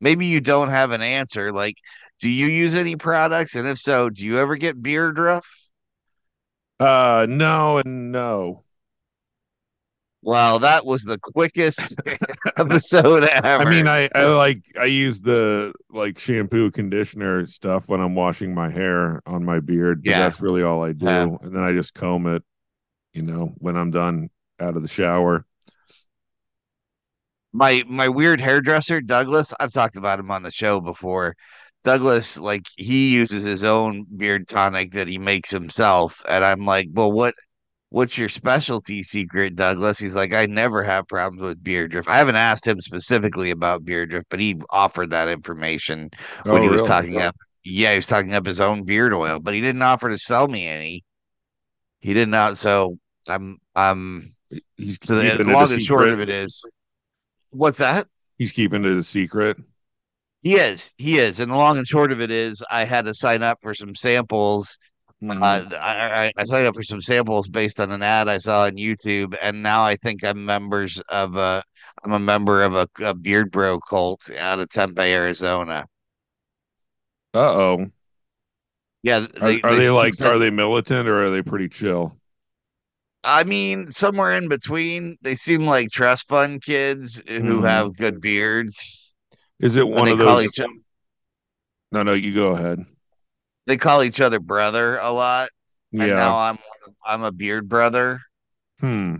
[0.00, 1.52] maybe you don't have an answer.
[1.52, 1.76] Like,
[2.20, 3.56] do you use any products?
[3.56, 5.48] And if so, do you ever get beard rough?
[6.78, 8.64] Uh, no and no.
[10.26, 11.94] Wow, that was the quickest
[12.56, 13.62] episode ever.
[13.62, 18.52] I mean, I, I like I use the like shampoo conditioner stuff when I'm washing
[18.52, 20.02] my hair on my beard.
[20.02, 20.18] But Yeah.
[20.24, 21.06] that's really all I do.
[21.06, 21.28] Yeah.
[21.40, 22.42] And then I just comb it,
[23.14, 25.46] you know, when I'm done out of the shower.
[27.52, 29.54] my my weird hairdresser Douglas.
[29.60, 31.36] I've talked about him on the show before.
[31.84, 36.88] Douglas, like he uses his own beard tonic that he makes himself, and I'm like,
[36.92, 37.34] well, what?
[37.90, 39.98] What's your specialty secret, Douglas?
[39.98, 42.08] He's like, I never have problems with beard drift.
[42.08, 46.10] I haven't asked him specifically about beard drift, but he offered that information
[46.42, 46.88] when Oh, he was really?
[46.88, 47.26] talking oh.
[47.26, 47.36] up.
[47.64, 50.46] Yeah, he was talking up his own beard oil, but he didn't offer to sell
[50.48, 51.04] me any.
[52.00, 52.58] He did not.
[52.58, 54.34] So I'm, I'm.
[54.76, 56.64] He's So the keeping it a long and short of it is,
[57.50, 58.06] what's that?
[58.38, 59.56] He's keeping it a secret.
[60.42, 60.92] He is.
[60.98, 61.40] He is.
[61.40, 63.94] And the long and short of it is, I had to sign up for some
[63.96, 64.78] samples.
[65.22, 65.42] Mm-hmm.
[65.42, 68.64] Uh, I, I, I signed up for some samples based on an ad I saw
[68.64, 71.62] on YouTube, and now I think I'm members of a.
[72.04, 75.86] I'm a member of a, a beard bro cult out of Tempe, Arizona.
[77.34, 77.86] Uh oh.
[79.02, 82.16] Yeah, Are they, are they like are they militant or are they pretty chill?
[83.24, 85.16] I mean, somewhere in between.
[85.22, 87.68] They seem like trust fund kids who Mhm.
[87.68, 89.14] have good beards.
[89.58, 90.44] Is it one of those?
[90.44, 90.60] each
[91.92, 92.84] No, no, you go ahead.
[93.66, 95.50] They call each other brother a lot.
[95.92, 96.14] And Yeah.
[96.14, 96.58] now I'm
[97.04, 98.20] I'm a beard brother.
[98.80, 99.16] Hmm.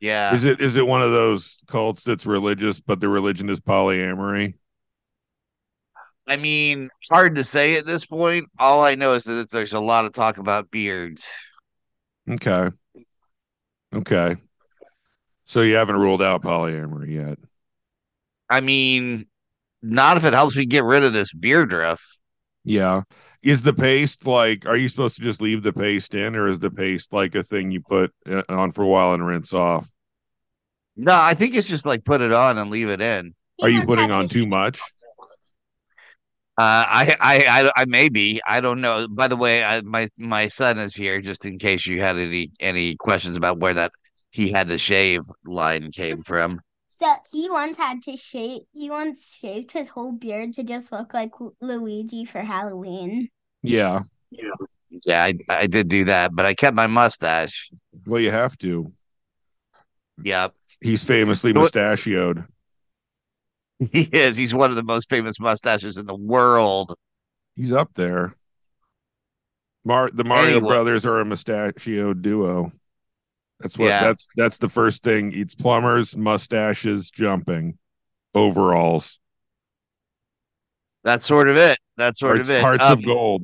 [0.00, 0.34] Yeah.
[0.34, 4.54] Is it is it one of those cults that's religious, but the religion is polyamory?
[6.26, 8.46] I mean, hard to say at this point.
[8.58, 11.30] All I know is that there's a lot of talk about beards.
[12.28, 12.70] Okay.
[13.94, 14.36] Okay.
[15.44, 17.38] So you haven't ruled out polyamory yet.
[18.48, 19.26] I mean,
[19.82, 22.02] not if it helps me get rid of this beard drift.
[22.64, 23.02] Yeah.
[23.42, 26.60] Is the paste like are you supposed to just leave the paste in or is
[26.60, 29.90] the paste like a thing you put uh, on for a while and rinse off?
[30.96, 33.34] No, I think it's just like put it on and leave it in.
[33.62, 34.80] Are you putting on too much?
[36.56, 38.40] Uh, I, I, I, I may be.
[38.46, 39.08] I don't know.
[39.08, 42.52] By the way, I, my my son is here, just in case you had any
[42.60, 43.90] any questions about where that
[44.30, 46.60] he had the shave line came from.
[47.00, 48.62] So he once had to shave.
[48.72, 53.28] He once shaved his whole beard to just look like Luigi for Halloween.
[53.62, 54.00] Yeah.
[54.30, 54.50] Yeah,
[55.04, 55.22] yeah.
[55.24, 57.68] I, I did do that, but I kept my mustache.
[58.06, 58.86] Well, you have to.
[60.22, 62.44] Yep, He's famously mustachioed.
[63.90, 64.36] he is.
[64.36, 66.94] He's one of the most famous mustaches in the world.
[67.56, 68.34] He's up there.
[69.84, 70.68] Mar the Mario Anyway.
[70.68, 72.72] brothers are a mustachio duo.
[73.60, 74.00] That's what Yeah.
[74.04, 75.32] that's that's the first thing.
[75.32, 77.78] Eats plumbers, mustaches, jumping,
[78.34, 79.20] overalls,
[81.04, 81.78] That's sort of it.
[81.96, 82.62] That's sort hearts, of it.
[82.62, 83.42] hearts Um, of gold.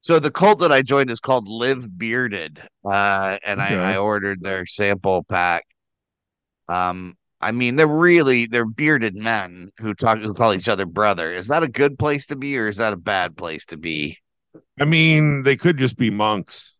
[0.00, 3.74] So the cult that I joined is called Live Bearded, uh, and Okay.
[3.76, 5.64] I, I ordered their sample pack.
[6.68, 11.32] Um, I mean, they're really they're bearded men who talk who call each other brother.
[11.32, 14.18] Is that a good place to be, or is that a bad place to be?
[14.80, 16.76] I mean, they could just be monks.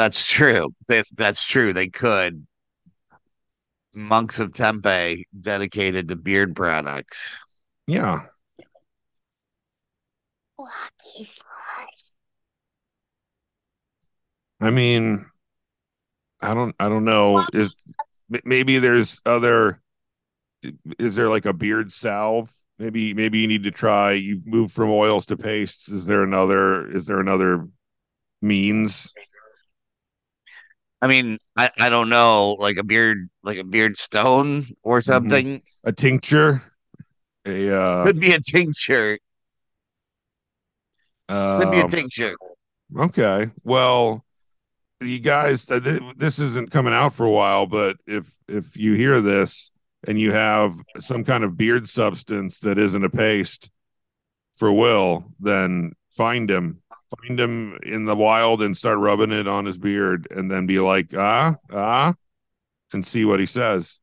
[0.00, 0.74] That's true.
[0.88, 1.74] That's that's true.
[1.74, 2.46] They could.
[3.92, 7.38] Monks of Tempe dedicated to beard products.
[7.86, 8.22] Yeah.
[14.58, 15.26] I mean,
[16.40, 17.46] I don't I don't know.
[17.52, 17.74] Is
[18.42, 19.82] maybe there's other
[20.98, 24.12] is there like a beard salve Maybe maybe you need to try.
[24.12, 25.90] You've moved from oils to pastes.
[25.90, 26.90] Is there another?
[26.90, 27.68] Is there another
[28.40, 29.12] means?
[31.02, 35.62] I mean, I, I don't know, like a beard, like a beard stone or something.
[35.84, 36.60] A tincture?
[37.46, 39.18] A uh, Could be a tincture.
[41.28, 42.36] Could be a um, tincture.
[42.98, 43.46] Okay.
[43.64, 44.24] Well,
[45.00, 49.20] you guys, th- this isn't coming out for a while, but if if you hear
[49.20, 49.70] this
[50.06, 53.70] and you have some kind of beard substance that isn't a paste
[54.54, 56.79] for Will, then find him.
[57.18, 60.78] Find him in the wild and start rubbing it on his beard and then be
[60.78, 62.14] like, ah, ah,
[62.92, 63.98] and see what he says.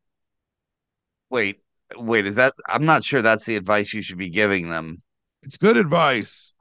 [1.29, 1.59] Wait,
[1.95, 2.53] wait, is that?
[2.67, 5.01] I'm not sure that's the advice you should be giving them.
[5.43, 6.53] It's good advice.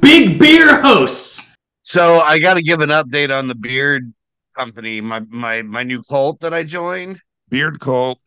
[0.00, 1.54] Big beer hosts.
[1.82, 4.12] So I got to give an update on the beard
[4.56, 7.20] company, my my my new cult that I joined.
[7.48, 8.18] Beard cult.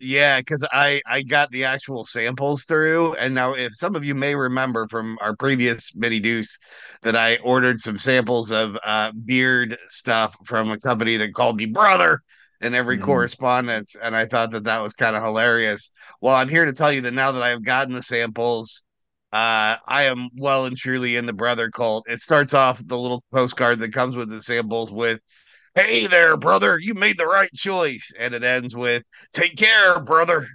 [0.00, 4.14] Yeah, because I I got the actual samples through, and now if some of you
[4.14, 6.56] may remember from our previous mini deuce
[7.02, 11.66] that I ordered some samples of uh, beard stuff from a company that called me
[11.66, 12.20] brother
[12.60, 13.02] in every Mhm.
[13.04, 15.90] correspondence, and I thought that that was kind of hilarious.
[16.20, 18.84] Well, I'm here to tell you that now that I have gotten the samples,
[19.32, 22.04] uh, I am well and truly in the brother cult.
[22.08, 25.20] It starts off the little postcard that comes with the samples with
[25.78, 28.12] hey there, brother, you made the right choice.
[28.18, 30.48] And it ends with, take care, brother.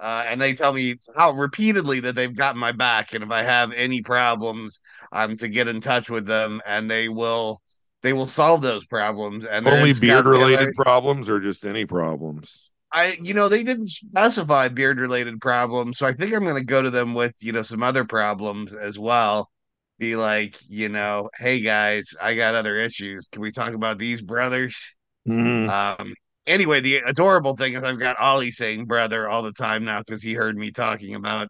[0.00, 3.14] Uh, and they tell me how repeatedly that they've got my back.
[3.14, 7.08] And if I have any problems, I'm to get in touch with them and they
[7.08, 7.60] will
[8.02, 9.44] they will solve those problems.
[9.44, 12.70] And Only beard related problems or just any problems?
[12.92, 16.80] I you know they didn't specify beard related problems, so I think I'm gonna go
[16.80, 19.50] to them with you know some other problems as well.
[19.98, 23.28] Be like, you know, hey guys, I got other issues.
[23.32, 24.94] Can we talk about these brothers?
[25.28, 25.68] Mhm.
[25.68, 26.14] Um
[26.46, 30.22] anyway, the adorable thing is I've got Ollie saying brother all the time now because
[30.22, 31.48] he heard me talking about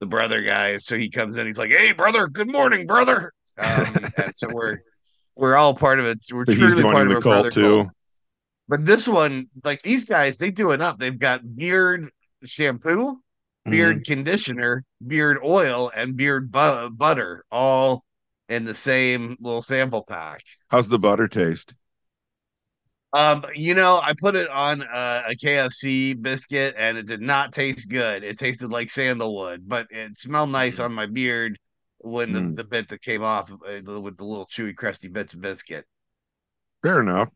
[0.00, 0.84] the brother guys.
[0.84, 3.32] So he comes in, he's like, Hey brother, good morning, brother.
[3.58, 4.78] Um, and so we're
[5.34, 6.18] we're all part of it.
[6.30, 7.76] We're So truly part of the a cult brother too.
[7.84, 7.88] cult.
[8.68, 10.98] But this one, like these guys, they do it up.
[10.98, 12.10] They've got beard
[12.44, 13.16] shampoo,
[13.66, 13.70] Mm-hmm.
[13.70, 18.04] beard conditioner, beard oil, and beard bu- butter, all
[18.48, 20.42] in the same little sample pack.
[20.70, 21.74] How's the butter taste?
[23.14, 27.52] Um, you know, I put it on a, a KFC biscuit, and it did not
[27.52, 28.22] taste good.
[28.22, 31.58] It tasted like sandalwood, but it smelled nice on my beard
[31.98, 32.56] when the, Mm.
[32.56, 33.56] the bit that came off uh,
[34.00, 35.84] with the little chewy, crusty bits of biscuit.
[36.82, 37.32] Fair enough.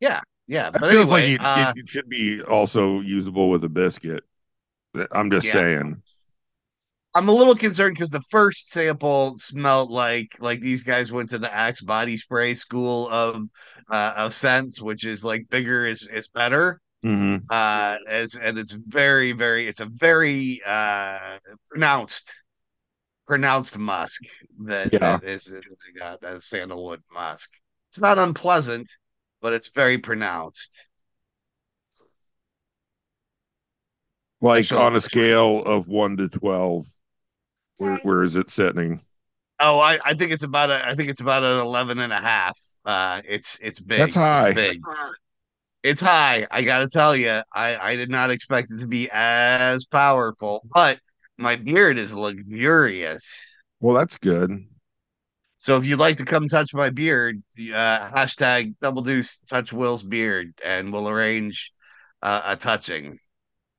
[0.00, 0.70] Yeah, yeah.
[0.70, 4.24] but it feels anyway, like it, uh, it should be also usable with a biscuit.
[5.12, 5.52] I'm just Yeah.
[5.52, 6.02] saying.
[7.14, 11.38] I'm a little concerned because the first sample smelled like like these guys went to
[11.38, 13.42] the Axe body spray school of
[13.90, 16.80] uh, of scents, which is like bigger is is better.
[17.04, 17.44] Mhm.
[17.50, 21.38] Uh, as and it's very very it's a very uh
[21.70, 22.32] pronounced
[23.26, 24.22] pronounced musk
[24.64, 24.98] that, Yeah.
[25.18, 25.64] that is that
[25.98, 27.50] got as sandalwood musk.
[27.90, 28.88] It's not unpleasant,
[29.40, 30.87] but it's very pronounced.
[34.40, 36.86] Like on a scale of one to twelve,
[37.78, 39.00] where, where is it sitting?
[39.60, 42.20] Oh, I, I think it's about a I think it's about an 11 and a
[42.20, 42.58] half.
[42.84, 43.98] Uh it's it's big.
[43.98, 44.48] That's high.
[44.48, 44.78] It's big.
[45.82, 46.46] It's high.
[46.50, 47.42] I got to tell you.
[47.52, 51.00] I I did not expect it to be as powerful, but
[51.36, 53.54] my beard is luxurious.
[53.80, 54.50] Well, that's good.
[55.56, 60.02] So if you'd like to come touch my beard, uh hashtag double deuce touch Will's
[60.04, 61.72] beard and we'll arrange
[62.22, 63.18] uh, a touching.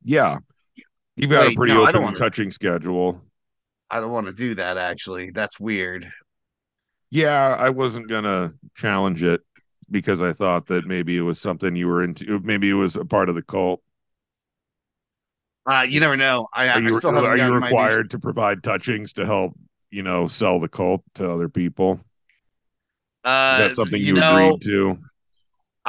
[0.02, 0.40] Yeah,
[1.16, 3.22] you've got a pretty no, I don't open wanna- touching schedule.
[3.92, 5.32] I don't want to do that actually.
[5.32, 6.12] That's weird.
[7.10, 9.42] Yeah, I wasn't gonna challenge it
[9.90, 12.40] because I thought that maybe it was something you were into.
[12.42, 13.82] Maybe it was a part of the cult.
[15.66, 16.48] Uh you never know.
[16.54, 19.26] I, Are I you still are you gotten my new- required to provide touchings to
[19.26, 19.54] help
[19.92, 21.94] you know sell the cult to other people?
[21.94, 22.06] Is
[23.26, 24.98] uh, that something you, know, agreed to?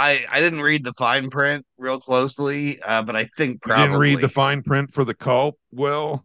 [0.00, 3.84] I I didn't read the fine print real closely, uh, but I think You probably
[3.84, 6.24] didn't read the fine print for the cult, Well,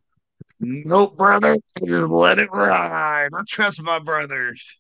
[0.62, 1.58] Nope, brother.
[1.86, 3.30] Just let it ride.
[3.34, 4.80] I trust my brothers.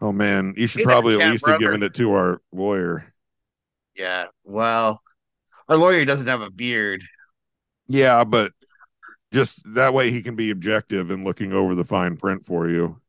[0.00, 3.12] Oh man, you should probably at least have given it to our lawyer.
[3.96, 4.26] Yeah.
[4.44, 5.02] Well,
[5.68, 7.02] our lawyer doesn't have a beard.
[7.88, 8.52] Yeah, but
[9.32, 13.00] just that way he can be objective in looking over the fine print for you.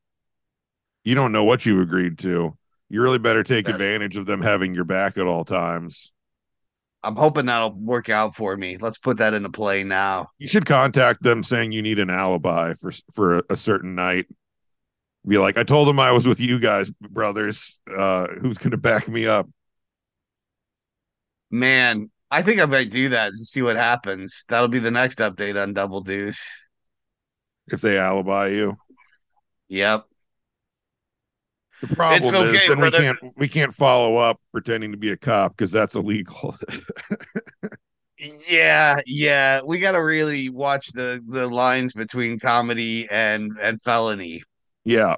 [1.04, 2.58] You don't know what you agreed to.
[2.90, 6.12] You really better take That's- advantage of them having your back at all times.
[7.02, 8.76] I'm hoping that'll work out for me.
[8.78, 10.28] Let's put that into play now.
[10.38, 14.26] You should contact them saying you need an alibi for for a, a certain night.
[15.26, 17.80] Be like, I told them I was with you guys, brothers.
[17.90, 19.48] Uh, who's going to back me up?
[21.52, 24.46] Man, I think I might do that and see what happens.
[24.48, 26.48] That'll be the next update on Double Deuce.
[27.72, 28.76] if they alibi you.
[29.70, 30.06] Yep.
[31.82, 35.18] The problem okay, is then we can't we can't follow up pretending to be a
[35.18, 36.56] cop because that's illegal.
[38.50, 39.62] Yeah, yeah.
[39.64, 44.44] We got to really watch the the lines between comedy and and felony
[44.84, 45.16] yeah,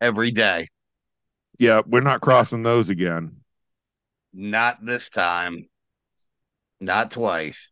[0.00, 0.68] every day.
[1.58, 3.40] yeah, we're not crossing those again.
[4.32, 5.68] Not this time.
[6.80, 7.70] Not twice.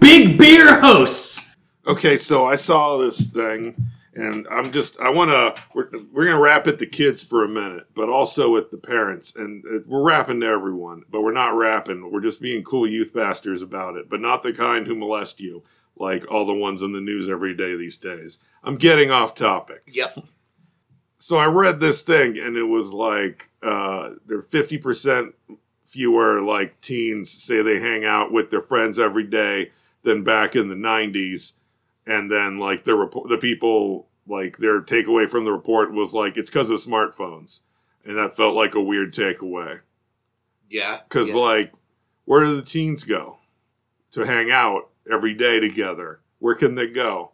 [0.00, 1.56] Big Beer hosts.
[1.86, 3.76] Okay, so I saw this thing,
[4.14, 7.48] and I'm just I want to we're we're gonna wrap at the kids for a
[7.48, 11.54] minute, but also at the parents, and uh, we're rapping to everyone, but we're not
[11.54, 12.10] rapping.
[12.10, 15.62] We're just being cool youth bastards about it, but not the kind who molest you,
[15.96, 18.38] like all the ones in the news every day these days.
[18.62, 19.82] I'm getting off topic.
[19.86, 20.18] Yep.
[21.18, 25.34] So I read this thing, and it was like uh, there are fifty percent
[25.84, 29.70] fewer like teens say they hang out with their friends every day
[30.02, 31.54] than back in the '90s
[32.08, 36.36] and then like the report, the people like their takeaway from the report was like
[36.36, 37.60] it's because of smartphones,
[38.04, 39.80] and that felt like a weird takeaway
[40.70, 41.00] Yeah.
[41.08, 41.36] because yeah.
[41.36, 41.72] like
[42.24, 43.38] where do the teens go
[44.10, 46.20] to hang out every day together?
[46.40, 47.32] Where can they go?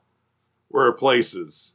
[0.68, 1.74] Where are places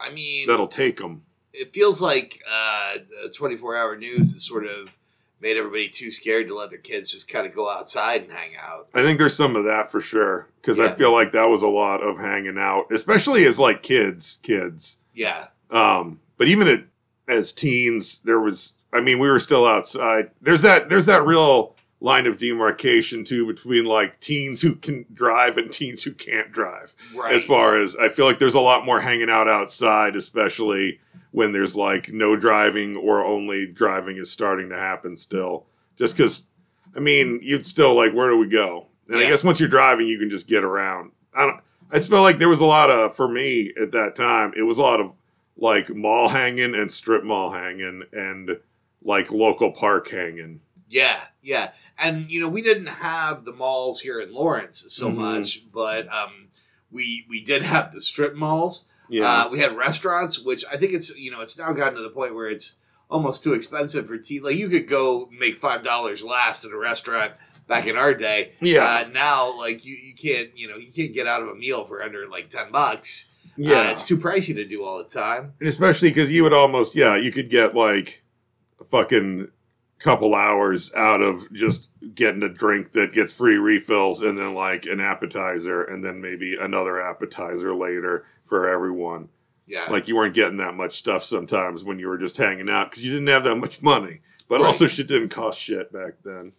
[0.00, 1.22] I mean, that'll take them?
[1.56, 4.96] it feels like uh, the 24 hour news is sort of
[5.44, 8.56] made everybody too scared to let their kids just kind of go outside and hang
[8.58, 8.88] out.
[8.94, 11.68] I think there's some of that for sure because I feel like that was a
[11.68, 14.98] lot of hanging out, especially as like kids, kids.
[15.12, 15.48] Yeah.
[15.70, 16.84] Um, but even at,
[17.28, 18.72] as teens, there was.
[18.90, 20.30] I mean, we were still outside.
[20.40, 20.88] There's that.
[20.88, 26.04] There's that real line of demarcation too between like teens who can drive and teens
[26.04, 26.94] who can't drive.
[27.14, 27.34] Right.
[27.34, 31.00] As far as I feel like there's a lot more hanging out outside, especially
[31.34, 35.66] when there's like no driving or only driving is starting to happen still.
[35.98, 36.46] Just because,
[36.96, 38.86] I mean, you'd still like, where do we go?
[39.08, 41.10] And I guess once you're driving, you can just get around.
[41.34, 41.60] I don't.
[41.90, 44.52] I just felt like there was a lot of for me at that time.
[44.56, 45.12] It was a lot of
[45.56, 48.60] like mall hanging and strip mall hanging and
[49.02, 50.60] like local park hanging.
[50.88, 55.16] Yeah, yeah, and you know we didn't have the malls here in Lawrence so Mhm.
[55.16, 56.48] much, but um,
[56.92, 58.86] we we did have the strip malls.
[59.08, 62.02] Yeah, Uh, we had restaurants, which I think it's you know it's now gotten to
[62.02, 62.76] the point where it's
[63.10, 64.40] almost too expensive for tea.
[64.40, 67.32] Like you could go make five dollars last at a restaurant
[67.66, 68.52] back in our day.
[68.60, 71.54] yeah, Uh, now, like you, you can't you know you can't get out of a
[71.54, 73.28] meal for under like ten bucks.
[73.56, 73.80] yeah.
[73.80, 75.52] Uh, it's too pricey to do all the time.
[75.60, 78.22] And especially because you would almost, yeah, you could get like
[78.80, 79.48] a fucking
[80.00, 84.84] couple hours out of just getting a drink that gets free refills and then like
[84.86, 89.28] an appetizer and then maybe another appetizer later for everyone.
[89.66, 92.90] Yeah, Like you weren't getting that much stuff sometimes when you were just hanging out
[92.90, 94.20] because you didn't have that much money.
[94.46, 94.66] But Right.
[94.66, 96.52] also, shit didn't cost shit back then.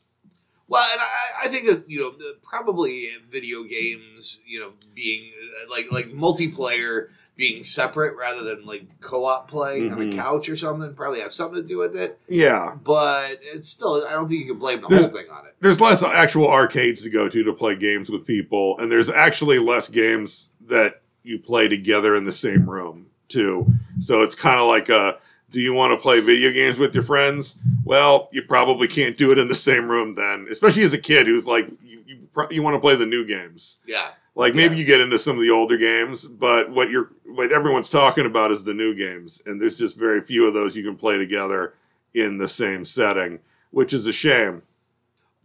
[0.68, 2.12] Well, and I, I think that you know
[2.42, 5.32] probably video games, you know, being
[5.64, 10.16] uh, like like multiplayer being separate rather than like co-op play on a Mhm.
[10.16, 12.18] couch or something probably has something to do with it.
[12.28, 12.76] Yeah.
[12.84, 15.54] But it's still, I don't think you can blame the There's- whole thing on it.
[15.62, 19.60] there's less actual arcades to go to to play games with people, and there's actually
[19.60, 23.68] less games that you play together in the same room too.
[24.00, 25.18] So it's kind of like a,
[25.52, 27.58] do you want to play video games with your friends?
[27.84, 31.28] Well, you probably can't do it in the same room then, especially as a kid
[31.28, 33.80] who's like, you you, pro- you want to play the new games.
[33.88, 34.80] Yeah, Like maybe Yeah.
[34.82, 38.52] you get into some of the older games, but what you're what everyone's talking about
[38.52, 41.74] is the new games, and there's just very few of those you can play together
[42.14, 43.40] in the same setting,
[43.72, 44.62] which is a shame.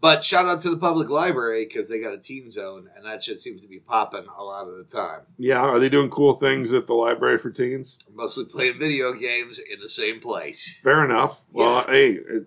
[0.00, 3.22] But shout out to the public library because they got a teen zone, and that
[3.22, 5.20] shit seems to be popping a lot of the time.
[5.38, 7.98] Yeah, are they doing cool things at the library for teens?
[8.12, 10.80] Mostly playing video games in the same place.
[10.82, 11.42] Fair enough.
[11.52, 11.92] Well, Yeah.
[11.92, 12.46] hey, it,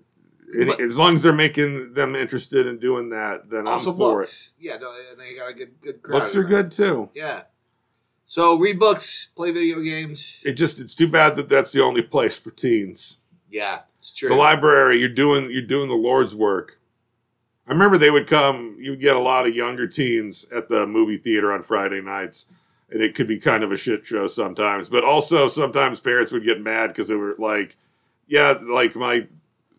[0.55, 3.97] it- But- as long as they're making them interested in doing that, then Also, I'm
[3.97, 4.53] for books.
[4.59, 6.19] Yeah, no, and they got a good good crowd.
[6.19, 7.09] Books are good too.
[7.15, 7.43] Yeah.
[8.25, 10.41] So read books, play video games.
[10.45, 13.17] It just it's too bad that that's the only place for teens.
[13.49, 14.29] Yeah, it's true.
[14.29, 16.79] The library, you're doing you're doing the Lord's work.
[17.67, 18.77] I remember they would come.
[18.79, 22.45] You would get a lot of younger teens at the movie theater on Friday nights,
[22.89, 24.89] and it could be kind of a shit show sometimes.
[24.89, 27.77] But also sometimes parents would get mad because they were like,
[28.27, 29.27] "Yeah, like my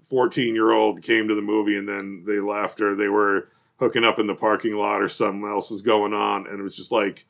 [0.02, 4.04] 14 year old came to the movie and then they left, or they were hooking
[4.04, 6.92] up in the parking lot, or something else was going on," and it was just
[6.92, 7.26] like,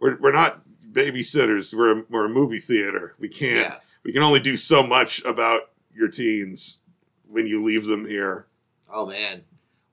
[0.00, 1.74] "We're we're not babysitters.
[1.74, 3.14] We're a, we're a movie theater.
[3.18, 3.58] We can't.
[3.58, 3.76] Yeah.
[4.04, 6.80] We can only do so much about your teens
[7.28, 8.46] when you leave them here."
[8.90, 9.44] Oh man,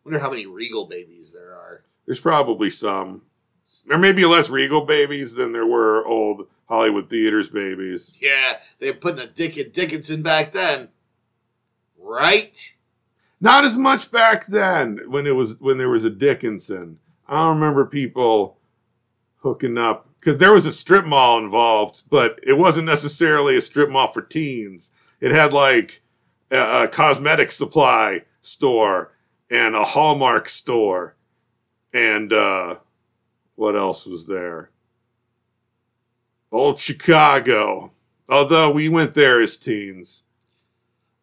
[0.05, 1.83] wonder how many Regal babies there are.
[2.05, 3.23] There's probably some.
[3.87, 8.17] There may be less Regal babies than there were old Hollywood theaters babies.
[8.21, 10.89] Yeah, they were putting a dick in Dickinson back then,
[11.99, 12.77] right?
[13.41, 16.99] Not as much back then when it was when there was a Dickinson.
[17.27, 18.57] I don't remember people
[19.37, 23.89] hooking up because there was a strip mall involved, but it wasn't necessarily a strip
[23.89, 24.91] mall for teens.
[25.19, 26.01] It had like
[26.51, 29.14] a, a cosmetic supply store
[29.49, 31.15] and a Hallmark store,
[31.93, 32.77] and uh,
[33.55, 34.71] what else was there?
[36.51, 37.91] Old Chicago.
[38.29, 40.23] Although we went there as teens.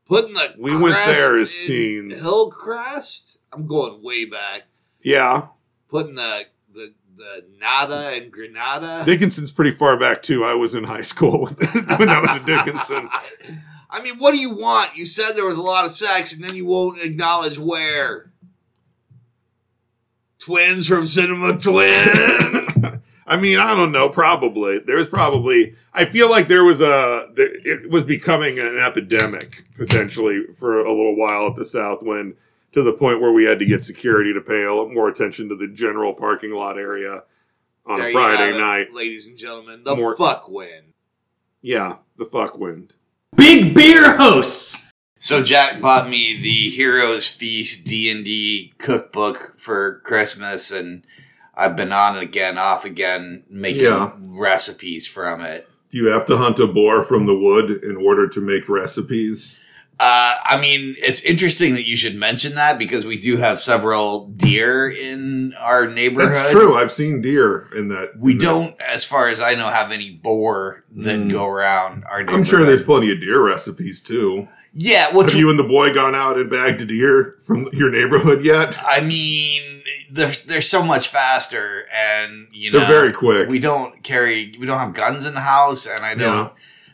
[0.05, 2.21] Putting the We went there as teens.
[2.21, 3.39] Hillcrest.
[3.53, 4.65] I'm going way back.
[5.01, 5.49] Yeah,
[5.89, 9.03] Putting the the the nada and Granada.
[9.05, 10.45] Dickinson's pretty far back too.
[10.45, 13.09] I was in high school when that was a Dickinson.
[13.95, 14.97] I mean, what do you want?
[14.97, 18.31] You said there was a lot of sex, and then you won't acknowledge where.
[20.39, 23.01] Twins from Cinema Twin.
[23.27, 24.09] I mean, I don't know.
[24.09, 25.77] Probably there's probably.
[25.95, 27.29] I feel like there was a.
[27.35, 32.35] there- It was becoming an epidemic potentially for a little while at the Southwind
[32.73, 35.49] to the point where we had to get security to pay a lot more attention
[35.51, 37.23] to the general parking lot area
[37.87, 38.93] on There a Friday it, night.
[38.95, 39.85] ladies and gentlemen.
[39.85, 40.95] The More- fuck wind.
[41.61, 42.97] Yeah, the fuck wind.
[43.37, 44.91] Big Beer hosts.
[45.19, 51.05] So Jack bought me the Heroes Feast D and D cookbook for Christmas, and
[51.55, 54.13] I've been on again, off again, making Yeah.
[54.31, 55.69] recipes from it.
[55.91, 59.59] Do you have to hunt a boar from the wood in order to make recipes?
[60.03, 64.27] Uh, I mean, it's interesting that you should mention that because we do have several
[64.29, 66.33] deer in our neighborhood.
[66.33, 66.75] That's true.
[66.77, 68.19] I've seen deer in that.
[68.19, 71.31] We in don't, as far as I know, have any boar that Mm.
[71.31, 72.41] go around our neighborhood.
[72.41, 74.49] I'm sure there's plenty of deer recipes too.
[74.75, 77.91] Yeah, which Have you and the boy gone out and bagged a deer from your
[77.91, 78.75] neighborhood yet?
[78.85, 79.63] I mean,
[80.11, 83.49] they're they're so much faster, and you know They're very quick.
[83.49, 86.47] We don't carry, we don't have guns in the house, and I don't.
[86.47, 86.49] Yeah.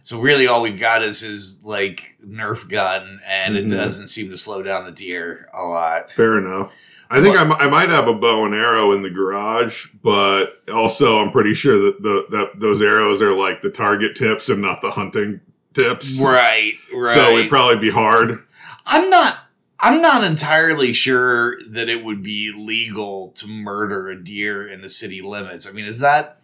[0.09, 3.59] So really, all we've got is his like Nerf gun, and Mhm.
[3.59, 6.11] it doesn't seem to slow down the deer a lot.
[6.11, 6.73] Fair enough.
[7.11, 11.19] I think I, I might have a bow and arrow in the garage, but also
[11.19, 14.81] I'm pretty sure that the that those arrows are like the target tips and not
[14.81, 15.43] the hunting
[15.75, 16.19] tips.
[16.19, 17.15] Right, right.
[17.15, 18.43] So it'd probably be hard.
[18.87, 19.37] I'm not.
[19.79, 24.89] I'm not entirely sure that it would be legal to murder a deer in the
[24.89, 25.69] city limits.
[25.69, 26.38] I mean, is that?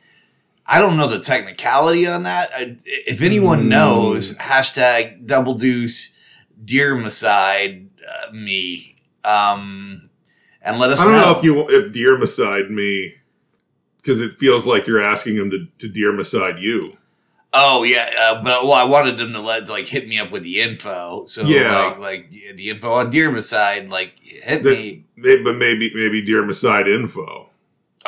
[0.67, 2.51] I don't know the technicality on that.
[2.55, 3.69] I, if anyone Hmm.
[3.69, 6.19] knows, hashtag double deuce
[6.65, 10.09] deermicide uh, me, um,
[10.63, 11.33] and let us I don't know.
[11.33, 13.15] know if you if deer beside me
[13.97, 16.97] because it feels like you're asking him to, to deer beside you.
[17.53, 20.43] Oh yeah, uh, but well, I wanted them to let like hit me up with
[20.43, 21.25] the info.
[21.25, 21.95] So Yeah.
[21.99, 25.05] like, like the info on deermicide, like hit That- me.
[25.17, 27.44] Maybe, but maybe maybe deer beside info.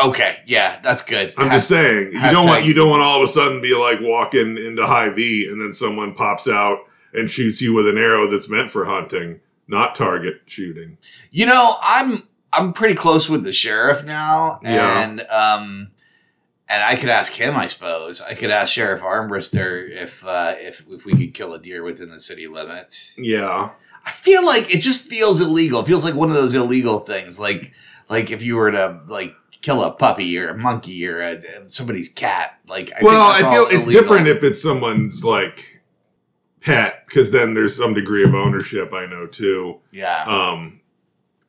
[0.02, 1.32] Okay, yeah, that's good.
[1.38, 3.98] I'm just saying you don't want you don't want all of a sudden be like
[4.00, 6.80] walking into Hy-Vee and then someone pops out
[7.14, 10.98] and shoots you with an arrow that's meant for hunting, not target shooting.
[11.30, 15.02] You know, I'm I'm pretty close with the sheriff now, Yeah.
[15.02, 15.90] and um,
[16.68, 17.54] and I could ask him.
[17.56, 21.58] I suppose I could ask Sheriff Armbrister if uh, if if we could kill a
[21.58, 23.18] deer within the city limits.
[23.18, 23.70] Yeah.
[24.04, 25.80] I feel like it just feels illegal.
[25.80, 27.72] It feels like one of those illegal things, like
[28.10, 29.34] like if you were to like
[29.66, 32.58] kill a puppy or a monkey or a, somebody's cat.
[32.68, 33.92] Like, I well, I feel it's illegal.
[33.92, 35.82] different if it's someone's like
[36.60, 38.92] pet because then there's some degree of ownership.
[38.92, 39.80] I know too.
[39.90, 40.24] yeah.
[40.24, 40.80] Um,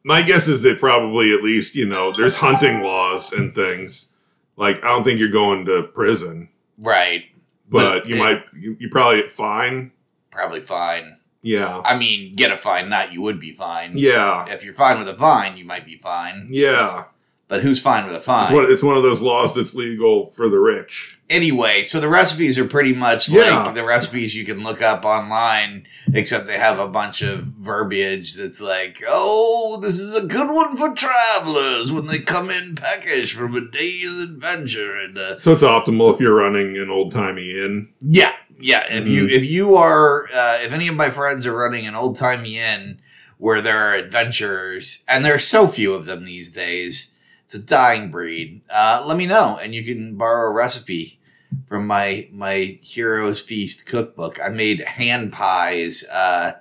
[0.03, 4.13] my guess is that probably at least you know there's hunting laws and things.
[4.55, 6.49] Like I don't think you're going to prison,
[6.80, 7.26] right.
[7.70, 9.91] but, But you it- might you, you probably fine.
[10.32, 11.18] Probably fine.
[11.43, 11.82] Yeah.
[11.86, 13.91] I mean, get a fine, not you would be fine.
[13.97, 14.45] Yeah.
[14.49, 16.47] If you're fine with a fine, you might be fine.
[16.49, 17.05] Yeah.
[17.50, 18.43] But who's fine with a fine?
[18.43, 21.18] It's one, it's one of those laws that's legal for the rich.
[21.30, 23.64] anyway, so the recipes are pretty much Yeah.
[23.64, 28.36] like the recipes you can look up online, except they have a bunch of verbiage
[28.36, 33.38] that's like, oh, this is a good one for travelers when they come in packaged
[33.38, 34.95] from a day's adventure.
[34.98, 37.89] And uh, So it's optimal if you're running an old timey inn.
[38.02, 38.84] yeah, yeah.
[38.89, 39.14] If Mm-hmm.
[39.14, 42.58] you if you are uh, if any of my friends are running an old timey
[42.60, 43.00] inn
[43.38, 47.12] where there are adventurers, and there are so few of them these days,
[47.48, 48.62] it's a dying breed.
[48.70, 51.18] Uh, let me know, and you can borrow a recipe
[51.66, 54.38] from my my Heroes Feast cookbook.
[54.43, 56.56] I made hand pies, uh,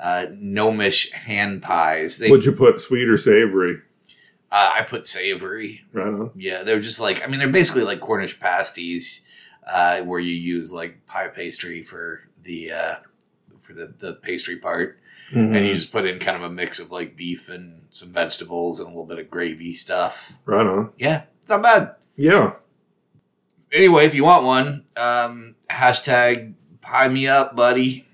[0.00, 2.16] uh, gnomish hand pies.
[2.16, 3.82] They Would you put sweet or savory?
[4.50, 5.82] uh, I put savory.
[5.92, 6.30] Right on.
[6.36, 9.28] Yeah, they're just like I mean they're basically like Cornish pasties,
[9.70, 12.94] uh, where you use like pie pastry for the uh,
[13.60, 14.98] for the the pastry part,
[15.32, 15.54] Mm-hmm.
[15.54, 18.78] and you just put in kind of a mix of like beef and some vegetables
[18.78, 20.38] and a little bit of gravy stuff.
[20.44, 20.92] Right on.
[20.98, 21.94] Yeah, it's not bad.
[22.16, 22.52] Yeah.
[23.72, 28.06] Anyway, if you want one, um, hashtag pie me up, buddy,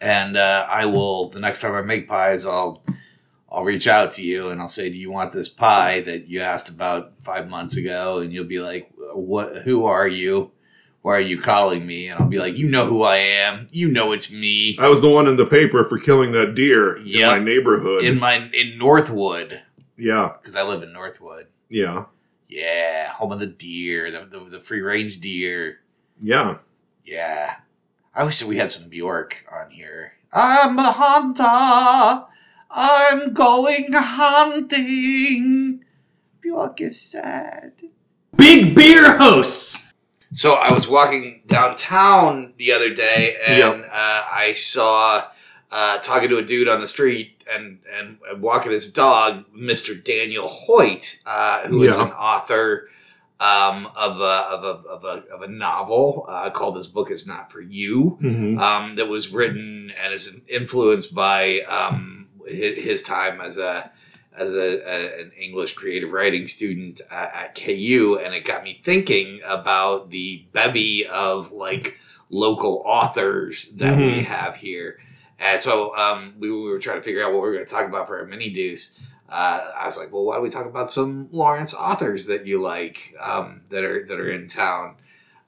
[0.00, 1.28] and uh, I will.
[1.30, 2.82] The next time I make pies, I'll
[3.50, 6.40] I'll reach out to you and I'll say, "Do you want this pie that you
[6.40, 9.62] asked about five months ago?" And you'll be like, "What?
[9.62, 10.50] Who are you?
[11.02, 13.66] Why are you calling me?" And I'll be like, "You know who I am.
[13.72, 16.96] You know it's me I was the one in the paper for killing that deer
[16.98, 17.14] Yep.
[17.22, 18.04] in my neighborhood.
[18.04, 19.62] in my in Northwood
[19.96, 21.46] yeah, because I live in Northwood.
[21.68, 22.04] yeah,
[22.48, 25.80] Yeah, home of the deer, the the, the free range deer.
[26.20, 26.58] yeah.
[27.04, 27.56] Yeah,
[28.14, 30.14] I wish that we had some Bjork on here.
[30.32, 32.26] I'm a hunter.
[32.70, 33.92] I'm going
[34.72, 35.84] hunting.
[36.40, 37.72] Bjork is sad.
[38.36, 39.91] Big Beer hosts.
[40.32, 43.90] So I was walking downtown the other day, and Yep.
[43.92, 45.24] uh, I saw
[45.70, 50.48] uh, talking to a dude on the street, and and walking his dog, Mister Daniel
[50.48, 52.88] Hoyt, uh, who is an author
[53.40, 54.22] um, of a
[54.54, 58.16] of a of a, of a novel uh, called "This Book Is Not for You."
[58.20, 63.90] hmm um, that was written and is influenced by um, his, his time as a
[64.36, 68.80] as a, a- an English creative writing student uh, at KU, and it got me
[68.82, 71.98] thinking about the bevy of like
[72.30, 74.24] local authors that we Mhm.
[74.24, 74.98] have here.
[75.38, 77.70] And so um, we, we were trying to figure out what we were going to
[77.72, 79.04] talk about for our mini deuce.
[79.28, 82.60] Uh, I was like, well, why don't we talk about some Lawrence authors that you
[82.60, 84.96] like um, that are that are in town?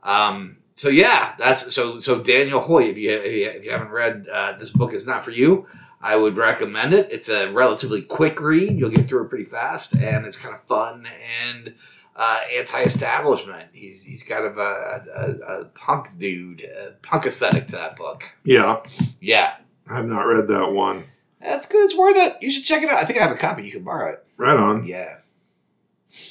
[0.02, 2.88] Um, so yeah, that's so so Daniel Hoyt.
[2.90, 5.66] If you if you, if you haven't read uh, this book, is not for you.
[6.04, 7.08] I would recommend it.
[7.10, 8.78] It's a relatively quick read.
[8.78, 11.06] You'll get through it pretty fast, and it's kind of fun
[11.48, 11.74] and
[12.14, 13.70] uh, anti-establishment.
[13.72, 14.60] He's he's kind of a,
[15.16, 18.24] a, a punk dude, a punk aesthetic to that book.
[18.44, 18.80] Yeah,
[19.20, 19.54] Yeah,
[19.88, 21.04] I have not read that one.
[21.40, 21.84] that's good.
[21.84, 22.36] It's worth it.
[22.42, 22.98] You should check it out.
[22.98, 23.64] I think I have a copy.
[23.64, 24.26] You can borrow it.
[24.36, 24.84] Right on.
[24.84, 25.20] Yeah,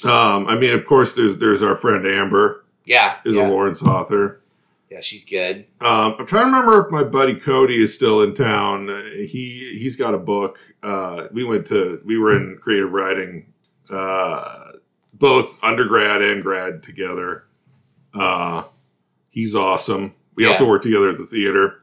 [0.04, 3.46] Um, I mean, of course, there's there's our friend Amber yeah, is yeah.
[3.46, 4.40] a Lawrence author.
[4.94, 5.00] Yeah.
[5.02, 5.66] She's good.
[5.80, 8.86] Um, I'm trying to remember if my buddy Cody is still in town.
[9.16, 10.58] He he's got a book.
[10.82, 13.52] Uh, we went to we were in creative writing,
[13.90, 14.72] uh,
[15.12, 17.44] both undergrad and grad together.
[18.14, 18.62] Uh,
[19.30, 20.14] he's awesome.
[20.36, 20.50] We Yeah.
[20.50, 21.80] also worked together at the theater.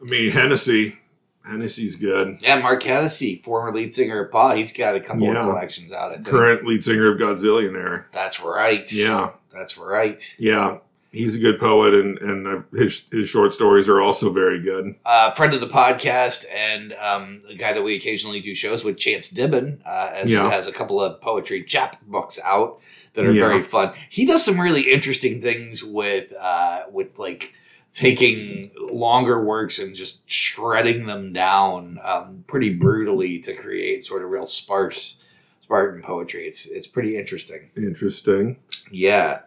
[0.00, 0.98] I mean Hennessy,
[1.44, 2.38] Hennessy's good.
[2.40, 4.54] Yeah, Mark Hennessy, former lead singer of Paw.
[4.54, 5.38] He's got a couple Yeah.
[5.40, 6.10] of collections out.
[6.10, 6.26] I think.
[6.26, 8.04] Current lead singer of Godzillionaire.
[8.12, 8.90] That's right.
[8.92, 10.34] Yeah, that's right.
[10.38, 10.78] yeah.
[11.12, 14.94] He's a good poet, and and his his short stories are also very good.
[15.04, 18.96] uh, friend of the podcast and um, a guy that we occasionally do shows with,
[18.96, 20.50] Chance Dibben, uh, has, Yeah.
[20.50, 22.80] has a couple of poetry chap books out
[23.12, 23.46] that are Yeah.
[23.46, 23.92] very fun.
[24.08, 27.52] He does some really interesting things with uh, with like
[27.94, 34.30] taking longer works and just shredding them down um, pretty brutally to create sort of
[34.30, 35.18] real sparse
[35.60, 36.44] Spartan poetry.
[36.44, 37.68] It's it's pretty interesting.
[37.76, 38.56] Interesting.
[38.90, 39.40] Yeah.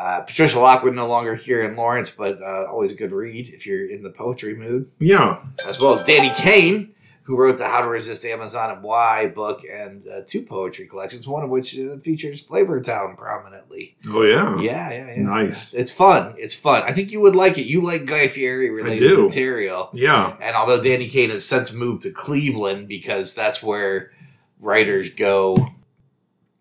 [0.00, 3.66] Uh, Patricia Lockwood no longer here in Lawrence, but uh, always a good read if
[3.66, 6.94] you're in the poetry mood Yeah, as well as Danny Caine,
[7.24, 11.28] who wrote the How to Resist Amazon and Why book and uh, two poetry collections,
[11.28, 13.98] one of which uh, features Flavortown prominently.
[14.08, 14.58] Oh yeah.
[14.58, 15.22] Yeah, yeah, yeah.
[15.22, 15.74] Nice.
[15.74, 16.34] It's fun.
[16.38, 16.82] It's fun.
[16.84, 17.66] I think you would like it.
[17.66, 19.90] You like Guy Fieri related material.
[19.92, 20.34] Yeah.
[20.40, 24.12] And although Danny Caine has since moved to Cleveland because that's where
[24.60, 25.68] writers go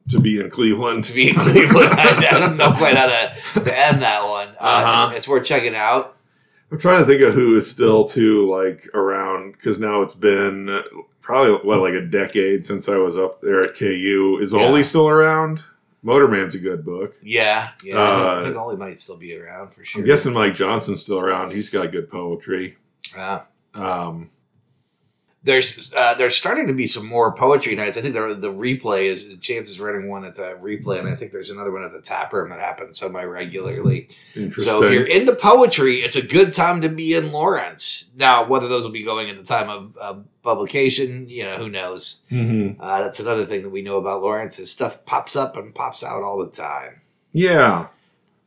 [0.10, 1.06] To be in Cleveland.
[1.06, 4.48] to be in Cleveland, I, I don't know quite how to, to end that one.
[4.50, 5.08] Uh, Uh-huh.
[5.10, 6.16] it's, it's worth checking out.
[6.72, 10.82] I'm trying to think of who is still too like around because now it's been
[11.22, 14.38] probably what like a decade since I was up there at KU.
[14.42, 14.60] Is Yeah.
[14.68, 15.64] Ohle still around?
[16.04, 17.14] Motorman's a good book.
[17.22, 17.96] Yeah, yeah.
[18.02, 20.02] I think- I Uh, think Ohle might still be around for sure.
[20.02, 21.52] I'm guessing Mike Johnson's still around.
[21.52, 22.78] He's got good poetry.
[23.18, 23.40] Uh,
[23.76, 24.30] Um,
[25.44, 27.96] there's uh, there's starting to be some more poetry nights.
[27.98, 31.16] I think the the replay is Chance is running one at the replay, and I
[31.16, 34.10] think there's another one at the tap room that happens semi regularly.
[34.64, 38.12] So if you're into poetry, it's a good time to be in Lawrence.
[38.18, 41.70] Now, whether those will be going at the time of, of publication, you know, who
[41.70, 42.24] knows?
[42.30, 42.76] Mhm.
[42.78, 46.04] Uh, that's another thing that we know about Lawrence is stuff pops up and pops
[46.04, 47.00] out all the time.
[47.32, 47.88] Yeah.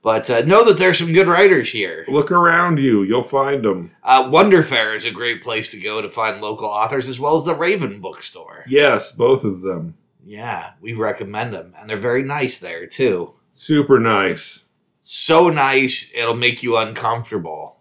[0.02, 2.04] But uh, know that there's some good writers here.
[2.08, 3.02] Look around you.
[3.04, 3.92] You'll find them.
[4.02, 7.36] Uh, Wonder Fair is a great place to go to find local authors, as well
[7.36, 8.64] as the Raven Bookstore.
[8.66, 9.94] Yes, both of them.
[10.24, 13.32] Yeah, we recommend them, and they're very nice there too.
[13.54, 14.64] Super nice,
[14.98, 17.76] So nice, it'll make you uncomfortable.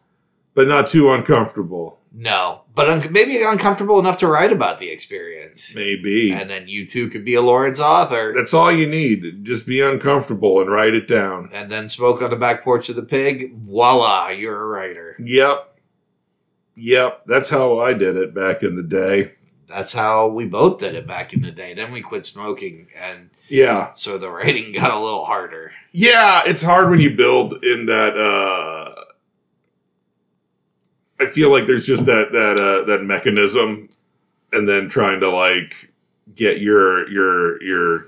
[0.54, 1.98] but not too uncomfortable.
[2.12, 6.32] No, but un- maybe uncomfortable enough to write about the experience, Maybe.
[6.32, 9.44] and then you too could be a Lawrence author, That's all you need.
[9.44, 11.50] Just be uncomfortable and write it down.
[11.54, 13.54] and then smoke on the back porch of the pig.
[13.58, 15.16] Voila, you're a writer.
[15.20, 15.68] Yep.
[16.76, 17.24] Yep.
[17.26, 19.34] That's how I did it back in the day.
[19.68, 21.74] That's how we both did it back in the day.
[21.74, 23.92] Then we quit smoking, and Yeah.
[23.92, 25.72] so the writing got a little harder.
[25.94, 28.91] Yeah, it's hard when you build in that uh
[31.22, 33.90] I feel like there's just that that uh that mechanism
[34.52, 35.92] and then trying to like
[36.36, 38.06] get your your your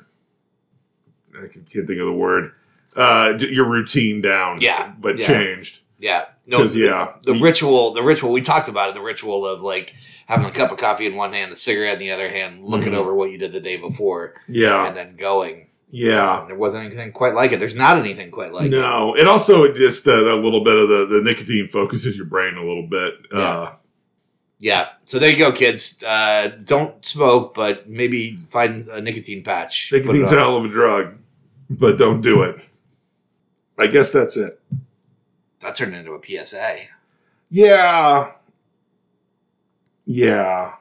[1.35, 2.51] I can't think of the word
[2.95, 5.27] uh your routine down Yeah, but yeah.
[5.27, 6.25] changed Yeah.
[6.45, 7.15] No, the, yeah.
[7.23, 9.95] the ritual, the ritual, we talked about it, the ritual of like
[10.25, 12.91] having a cup of coffee in one hand, a cigarette in the other hand, looking
[12.91, 12.97] Mhm.
[12.97, 15.67] over what you did the day before, yeah and then going.
[15.95, 17.59] Yeah There wasn't anything quite like it.
[17.59, 18.71] There's not anything quite like it.
[18.71, 22.55] no it also just uh, a little bit of the the nicotine focuses your brain
[22.57, 23.73] a little bit uh
[24.59, 24.89] Yeah.
[25.05, 26.01] So there you go, kids.
[26.03, 29.91] Uh, don't smoke, but maybe find a nicotine patch.
[29.91, 31.15] Nicotine's a hell of a drug
[31.69, 32.67] but don't do it
[33.77, 34.59] I guess that's it
[35.59, 36.87] That turned into a PSA.
[37.49, 38.31] yeah
[40.05, 40.73] yeah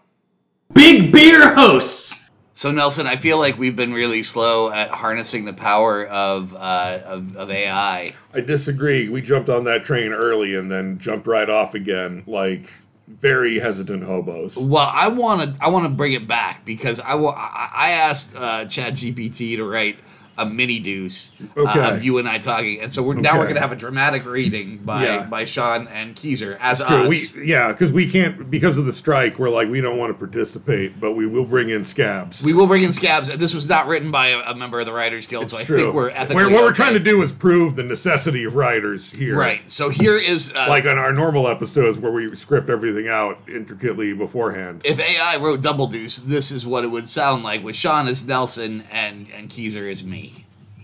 [0.73, 2.22] Big Beer hosts.
[2.63, 7.01] So Nelson, I feel like we've been really slow at harnessing the power of uh,
[7.05, 8.15] of, of AI.
[8.33, 9.09] I disagree.
[9.09, 12.73] We jumped on that train early and then jumped right off again, like
[13.09, 14.57] very hesitant hobos.
[14.57, 17.91] Well, I want to I want to bring it back because I wa- I I
[17.91, 19.99] asked uh, ChatGPT to write
[20.43, 21.80] a mini deuce Okay.
[21.80, 23.76] uh, of you and I talking, and so we're, now we're going to have a
[23.76, 25.26] dramatic reading by Yeah.
[25.26, 27.05] by Shawn and Keezer as True.
[27.09, 27.34] us.
[27.34, 29.38] We, yeah, because we can't because of the strike.
[29.38, 32.45] We're like we don't want to participate, but we will bring in scabs.
[32.45, 33.28] We will bring in scabs.
[33.36, 35.95] This was not written by a, a member of the Writers Guild, so I think
[35.95, 39.36] we're ethically We're- what we're trying to do is prove the necessity of writers here.
[39.36, 39.70] Right.
[39.70, 44.12] So here is uh, Like on our normal episodes where we script everything out intricately
[44.12, 44.82] beforehand.
[44.84, 48.26] if AI wrote Double Deuce, this is what it would sound like with Shawn as
[48.26, 50.32] Nelson and and Keezer as me.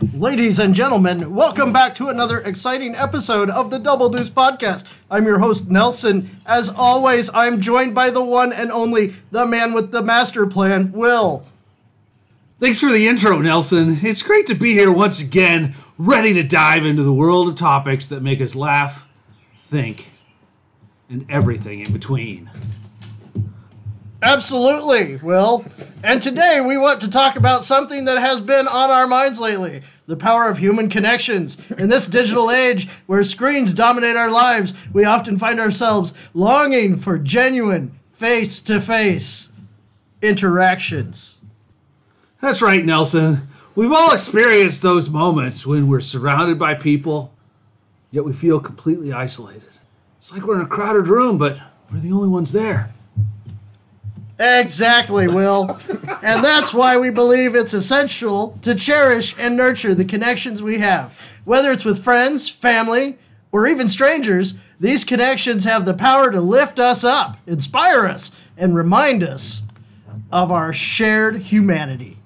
[0.00, 4.84] Ladies and gentlemen, welcome back to another exciting episode of the Double Deuce Podcast.
[5.10, 6.38] I'm your host, Nelson.
[6.46, 10.92] As always, I'm joined by the one and only, the man with the master plan,
[10.92, 11.44] Will.
[12.60, 13.98] Thanks for the intro, Nelson.
[14.02, 18.06] It's great to be here once again, ready to dive into the world of topics
[18.06, 19.04] that make us laugh,
[19.56, 20.10] think,
[21.10, 22.48] and everything in between.
[24.22, 25.64] Absolutely, Will.
[26.02, 29.82] And today we want to talk about something that has been on our minds lately
[30.06, 31.70] the power of human connections.
[31.72, 37.18] In this digital age where screens dominate our lives, we often find ourselves longing for
[37.18, 39.52] genuine, face to face
[40.22, 41.38] interactions.
[42.40, 43.48] That's right, Nelson.
[43.74, 47.34] We've all experienced those moments when we're surrounded by people,
[48.10, 49.62] yet we feel completely isolated.
[50.16, 51.60] It's like we're in a crowded room, but
[51.92, 52.94] we're the only ones there.
[54.38, 55.78] Exactly, Will.
[56.22, 61.12] and that's why we believe it's essential to cherish and nurture the connections we have.
[61.44, 63.18] Whether it's with friends, family,
[63.50, 68.76] or even strangers, these connections have the power to lift us up, inspire us, and
[68.76, 69.62] remind us
[70.30, 72.18] of our shared humanity.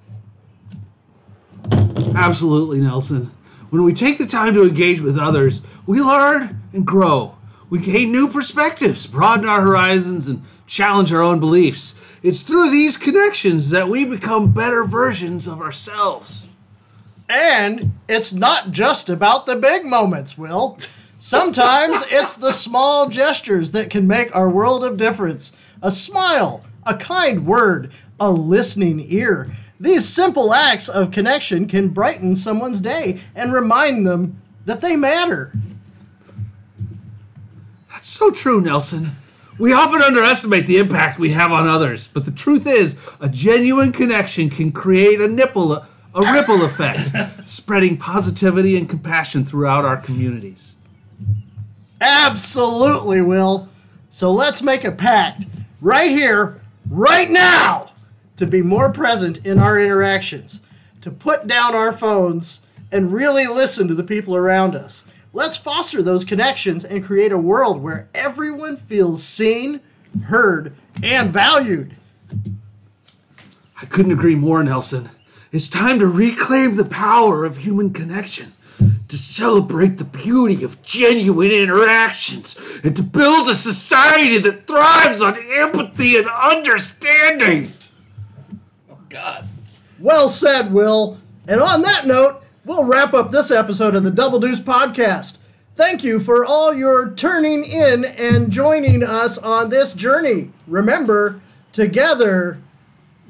[2.15, 3.31] Absolutely, Nelson.
[3.71, 7.37] When we take the time to engage with others, we learn and grow.
[7.71, 11.95] We gain new perspectives, broaden our horizons, and challenge our own beliefs.
[12.23, 16.49] It's through these connections that we become better versions of ourselves.
[17.29, 20.79] And it's not just about the big moments, Will.
[21.19, 25.53] Sometimes it's the small gestures that can make our world of difference.
[25.83, 29.57] A smile, a kind word, a listening ear.
[29.81, 35.53] These simple acts of connection can brighten someone's day and remind them that they matter.
[37.91, 39.11] That's so true, Nelson.
[39.63, 43.93] We often underestimate the impact we have on others, but the truth is, a genuine
[43.93, 47.11] connection can create a nipple, a ripple effect,
[47.49, 50.75] spreading positivity and compassion throughout our communities.
[52.01, 53.69] Absolutely, Will.
[54.11, 55.47] So let's make a pact
[55.81, 56.61] right here,
[56.91, 57.93] right now,
[58.39, 60.59] to be more present in our interactions,
[61.03, 65.05] to put down our phones and really listen to the people around us.
[65.35, 69.81] Let's foster those connections and create a world where everyone feels seen,
[70.25, 71.97] heard, and valued.
[73.81, 75.09] I couldn't agree more, Nelson.
[75.51, 78.53] It's time to reclaim the power of human connection,
[79.09, 85.37] to celebrate the beauty of genuine interactions, and to build a society that thrives on
[85.55, 87.73] empathy and understanding.
[88.91, 89.49] Oh, God.
[89.99, 91.19] Well said, Will.
[91.49, 95.37] And on that note, we'll wrap up this episode of the Double Deuce Podcast.
[95.75, 100.51] Thank you for all your turning in and joining us on this journey.
[100.67, 101.41] Remember,
[101.73, 102.59] together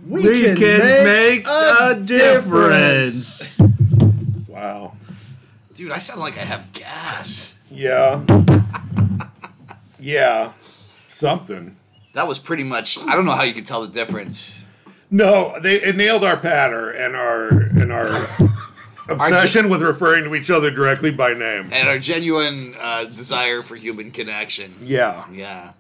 [0.06, 3.58] we, We can, can make, make a, a difference.
[3.58, 4.48] difference.
[4.48, 4.94] Wow.
[5.74, 7.54] Dude, I sound like I have gas.
[7.70, 8.22] Yeah.
[10.00, 10.52] yeah.
[11.08, 11.76] Something.
[12.14, 12.98] That was pretty much.
[12.98, 14.66] I don't know how you can tell the difference.
[15.10, 18.26] No, they it nailed our pattern and our and our
[19.08, 21.68] obsession with referring to each other directly by name.
[21.72, 24.74] And our genuine uh, desire for human connection.
[24.82, 25.24] Yeah.
[25.30, 25.72] Yeah.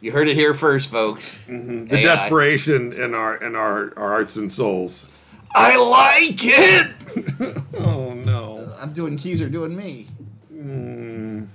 [0.00, 1.44] You heard it here first, folks.
[1.48, 1.86] Mm-hmm.
[1.86, 2.02] The AI.
[2.02, 5.08] desperation in our in our, our hearts and souls.
[5.54, 6.90] I like it.
[7.78, 8.74] Oh no.
[8.80, 10.08] I'm doing Keezer doing me.
[10.52, 11.46] Mm.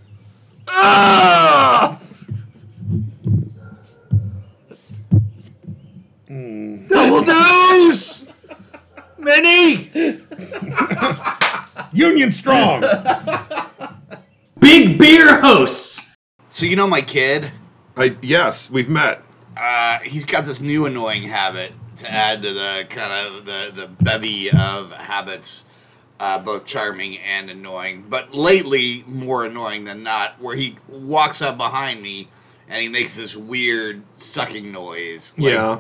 [0.68, 2.00] Ah!
[6.30, 6.88] Mm.
[6.88, 8.29] Double deuce!
[9.20, 9.92] Many!
[11.94, 12.82] Union strong.
[14.60, 16.16] Big Beer hosts.
[16.48, 17.52] So you know my kid.
[17.98, 19.22] I, yes, we've met.
[19.58, 23.88] Uh, he's got this new annoying habit to add to the kind of the the
[23.88, 25.66] bevy of habits,
[26.20, 28.06] uh, both charming and annoying.
[28.08, 32.30] But lately, more annoying than not, where he walks up behind me
[32.70, 35.34] and he makes this weird sucking noise.
[35.38, 35.80] Like, yeah.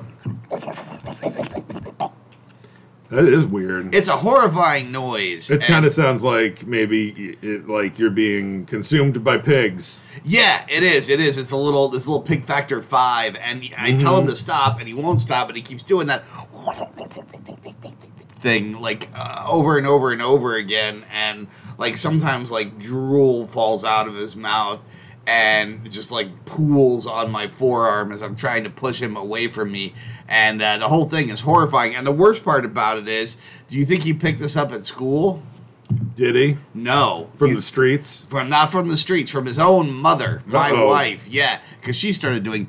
[3.09, 3.95] That is weird.
[3.95, 5.49] it's a horrifying noise.
[5.49, 9.99] It kind of sounds like maybe it, like you're being consumed by pigs.
[10.23, 11.09] Yeah, it is.
[11.09, 11.39] It is.
[11.39, 14.21] It's a little this little pig factor five, and I tell Mm-hmm.
[14.21, 16.23] him to stop, and he won't stop, and he keeps doing that
[18.39, 21.47] thing like uh, over and over and over again, and
[21.77, 24.83] like sometimes like drool falls out of his mouth.
[25.27, 29.71] And just like pools on my forearm as I'm trying to push him away from
[29.71, 29.93] me,
[30.27, 31.95] and uh, the whole thing is horrifying.
[31.95, 34.83] And the worst part about it is, do you think he picked this up at
[34.83, 35.43] school?
[36.15, 38.25] Did he No, from He- the streets?
[38.25, 40.87] from not from the streets, from his own mother, my Uh-oh.
[40.87, 41.27] wife.
[41.27, 42.67] Yeah, because she started doing.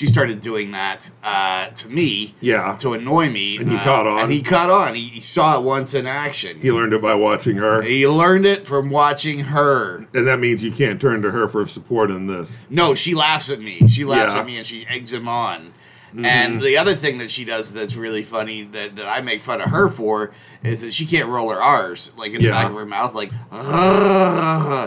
[0.00, 2.34] She started doing that uh, to me.
[2.40, 2.74] Yeah.
[2.76, 3.58] To annoy me.
[3.58, 4.20] And he uh, caught on.
[4.22, 4.94] And he caught on.
[4.94, 6.58] He, he saw it once in action.
[6.58, 10.06] He learned it by watching her, He learned it from watching her.
[10.14, 12.66] and that means you can't turn to her for support in this.
[12.70, 13.86] No, she laughs at me.
[13.88, 14.40] She laughs Yeah.
[14.40, 15.74] at me and she eggs him on.
[16.10, 16.24] Mm-hmm.
[16.24, 19.60] And the other thing that she does that's really funny that, that I make fun
[19.60, 20.32] of her for
[20.64, 23.30] is that she can't roll her R's like in the back of her mouth, like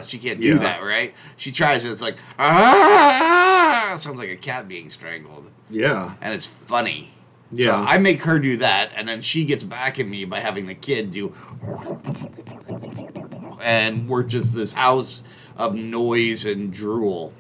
[0.05, 0.57] she can't do Yeah.
[0.57, 1.13] that, right?
[1.37, 2.17] She tries it, it's like
[3.97, 7.11] sounds like a cat being strangled, Yeah, and it's funny.
[7.51, 7.79] So Yeah.
[7.87, 10.75] I make her do that, and then she gets back at me by having the
[10.75, 11.33] kid do,
[13.61, 15.23] and we're just this house
[15.55, 17.33] of noise and drool.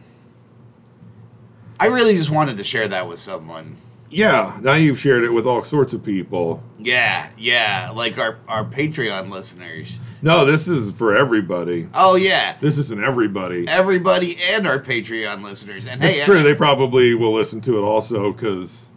[1.79, 3.75] I really just wanted to share that with someone.
[4.09, 4.59] yeah.
[4.61, 6.61] Now you've shared it with all sorts of people.
[6.79, 9.99] Yeah, yeah, like our our Patreon listeners.
[10.21, 11.87] No, this is for everybody.
[11.93, 13.67] Oh yeah, This isn't everybody.
[13.67, 15.87] everybody and our Patreon listeners.
[15.87, 16.43] And It's hey, true.
[16.43, 18.89] They probably will listen to it also because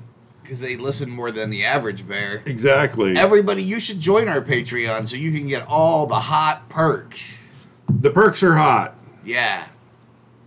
[0.43, 2.43] because they listen more than the average bear.
[2.47, 7.51] exactly Everybody, you should join our Patreon so you can get all the hot perks.
[7.89, 8.95] the perks are hot.
[9.25, 9.67] Yeah.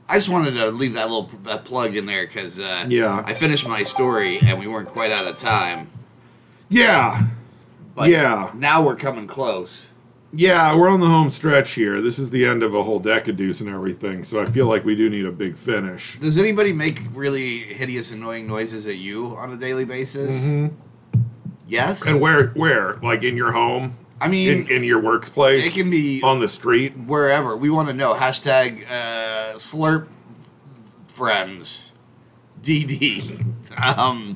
[0.10, 3.24] I just wanted to leave that little that plug in there because uh, Yeah.
[3.26, 5.88] I finished my story and we weren't quite out of time.
[6.68, 7.24] Yeah,
[7.95, 8.51] But Yeah.
[8.55, 9.91] now we're coming close.
[10.34, 10.76] yeah.
[10.76, 12.01] We're on the home stretch here.
[12.01, 14.24] This is the end of a whole DecaDeuce and everything.
[14.24, 16.18] So I feel like we do need a big finish.
[16.20, 20.51] Does anybody make really hideous, annoying noises at you on a daily basis?
[21.68, 22.01] Yes.
[22.01, 22.10] Mm-hmm.
[22.14, 22.47] And where?
[22.49, 22.95] Where?
[23.03, 23.93] Like in your home?
[24.22, 25.66] I mean, In, in your workplace?
[25.66, 26.98] it can be on the street.
[26.98, 27.56] wherever.
[27.56, 28.14] We want to know.
[28.14, 30.08] Hashtag uh, slurp
[31.08, 31.94] friends.
[32.62, 33.46] DD.
[33.98, 34.36] um,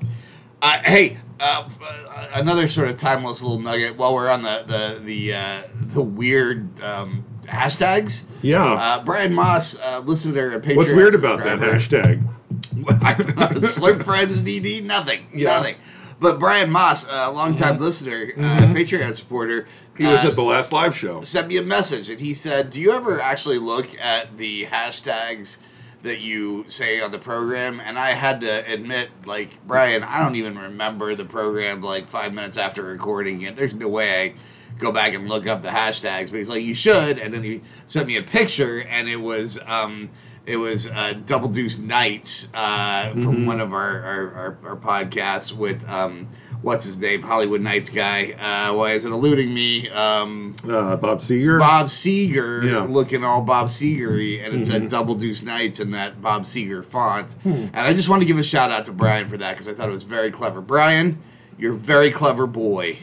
[0.62, 5.00] uh, hey, uh, uh, another sort of timeless little nugget while we're on the the
[5.04, 8.24] the uh, the weird um, hashtags.
[8.42, 8.64] Yeah.
[8.74, 12.26] Uh, Brian Moss, uh, listener, Patreon What's weird about that hashtag?
[12.74, 15.58] Slurp Friends DD, nothing, Yeah.
[15.58, 15.76] Nothing.
[16.24, 19.68] But Brian Moss, a longtime listener, uh, Patreon supporter,
[19.98, 21.20] He was uh, at the last live show.
[21.22, 25.60] sent me a message and he said, "Do you ever actually look at the hashtags
[26.04, 30.38] that you say on the program?" And I had to admit, like Brian, I don't
[30.38, 33.58] even remember the program like five minutes after recording it.
[33.58, 34.34] There's no way I
[34.80, 36.32] go back and look up the hashtags.
[36.32, 39.60] But he's like, "You should," and then he sent me a picture, and it was.
[39.68, 40.10] Um,
[40.46, 45.54] it was uh, Double Deuce Nights uh, from one of our, our, our, our podcasts
[45.56, 46.28] with um,
[46.62, 48.32] what's his name, Hollywood Nights guy.
[48.34, 49.90] Uh, why is it eluding me?
[49.90, 51.60] Um, Uh, Bob Seger.
[51.60, 52.72] Bob Seger Yeah.
[52.82, 52.92] Mm-hmm.
[52.94, 57.34] looking all Bob Segery, and it said Double Deuce Nights in that Bob Seger font.
[57.44, 57.68] Hmm.
[57.74, 59.74] And I just want to give a shout out to Brian for that because I
[59.74, 60.60] thought it was very clever.
[60.62, 61.20] Brian,
[61.58, 62.98] you're a very clever boy.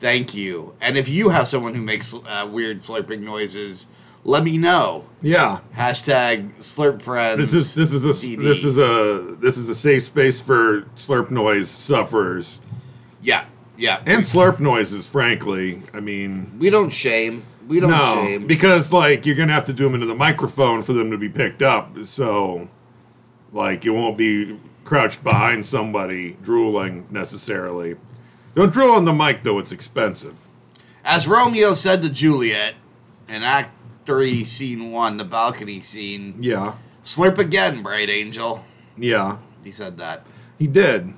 [0.00, 0.74] Thank you.
[0.80, 3.88] And if you have someone who makes uh, weird slurping noises,
[4.24, 5.04] let me know.
[5.20, 5.60] Yeah.
[5.74, 7.38] Hashtag slurp friends.
[7.38, 8.40] This is this is a DD.
[8.40, 12.60] this is a this is a safe space for slurp noise sufferers
[13.22, 13.44] yeah,
[13.76, 14.02] yeah.
[14.06, 15.06] and slurp noises.
[15.06, 17.44] Frankly, I mean, we don't shame.
[17.66, 18.46] We don't no, shame.
[18.46, 21.28] because like you're gonna have to do them into the microphone for them to be
[21.28, 21.96] picked up.
[22.04, 22.68] So,
[23.52, 27.96] like, it won't be crouched behind somebody drooling necessarily.
[28.54, 30.36] Don't drool on the mic though; it's expensive.
[31.04, 32.74] As Romeo said to Juliet
[33.28, 33.72] in Act
[34.08, 36.34] Three, Scene One, the balcony scene.
[36.40, 38.64] Yeah, Slurp again, Bright Angel.
[38.96, 40.24] Yeah, He said that.
[40.58, 41.12] he did.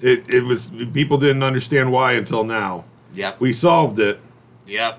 [0.00, 2.84] It it was people didn't understand why until now.
[3.12, 3.38] Yep.
[3.38, 4.18] We solved it.
[4.66, 4.98] Yep.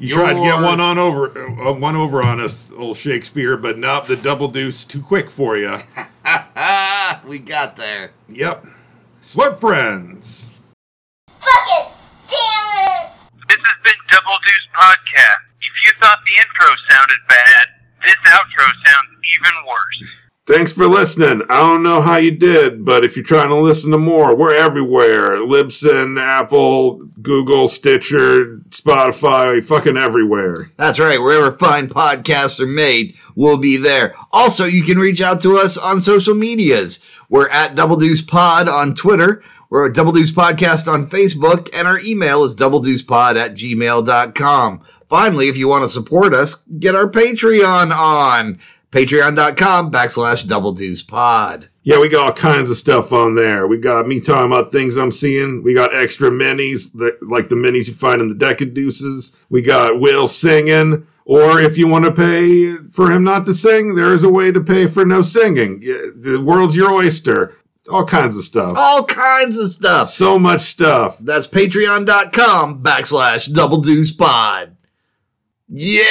[0.00, 3.78] You tried to get one on over, uh, one over on us, old Shakespeare, but
[3.78, 5.78] nope, the double deuce too quick for you.
[7.24, 8.10] We got there.
[8.28, 8.66] Yep.
[9.22, 10.50] Slurp friends.
[11.40, 11.92] Fucking
[12.26, 13.10] damn it!
[13.48, 15.45] This has been Double Deuce Podcast.
[15.76, 17.66] If you thought the intro sounded bad,
[18.02, 20.10] this outro sounds even worse.
[20.46, 21.42] Thanks for listening.
[21.50, 24.54] I don't know how you did, but if you're trying to listen to more, we're
[24.54, 25.38] everywhere.
[25.38, 30.70] Libsyn, Apple, Google, Stitcher, Spotify, fucking everywhere.
[30.76, 31.20] That's right.
[31.20, 34.14] Wherever fine podcasts are made, we'll be there.
[34.32, 37.00] Also, you can reach out to us on social medias.
[37.28, 39.42] We're at Double Deuce Pod on Twitter.
[39.68, 44.80] We're at Double Deuce Podcast on Facebook, and our email is doubledeucepod at gmail.com.
[45.08, 48.58] Finally, if you want to support us, get our Patreon on
[48.90, 51.68] patreon.com backslash double deuce pod.
[51.82, 53.66] Yeah, we got all kinds of stuff on there.
[53.66, 55.62] We got me talking about things I'm seeing.
[55.62, 59.36] We got extra minis, that, like the minis you find in the DecaDeuces.
[59.50, 61.06] We got Will singing.
[61.24, 64.50] Or if you want to pay for him not to sing, there is a way
[64.52, 65.80] to pay for no singing.
[65.80, 67.56] The world's your oyster.
[67.90, 68.76] All kinds of stuff.
[68.76, 70.08] All kinds of stuff.
[70.10, 71.18] So much stuff.
[71.18, 74.75] That's patreon.com backslash double deuce pod.
[75.68, 76.02] Yeah!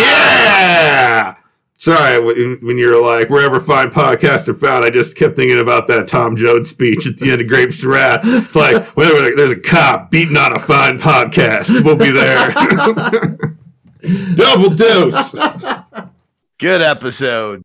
[0.00, 1.34] Yeah!
[1.74, 5.86] Sorry, when when you're like, wherever fine podcasts are found, I just kept thinking about
[5.88, 8.20] that Tom Joad speech at the end of Grapes of Wrath.
[8.24, 12.52] It's like, whenever there's a cop beating on a fine podcast, we'll be there.
[14.34, 15.32] Double dose.
[16.58, 17.62] Good episode.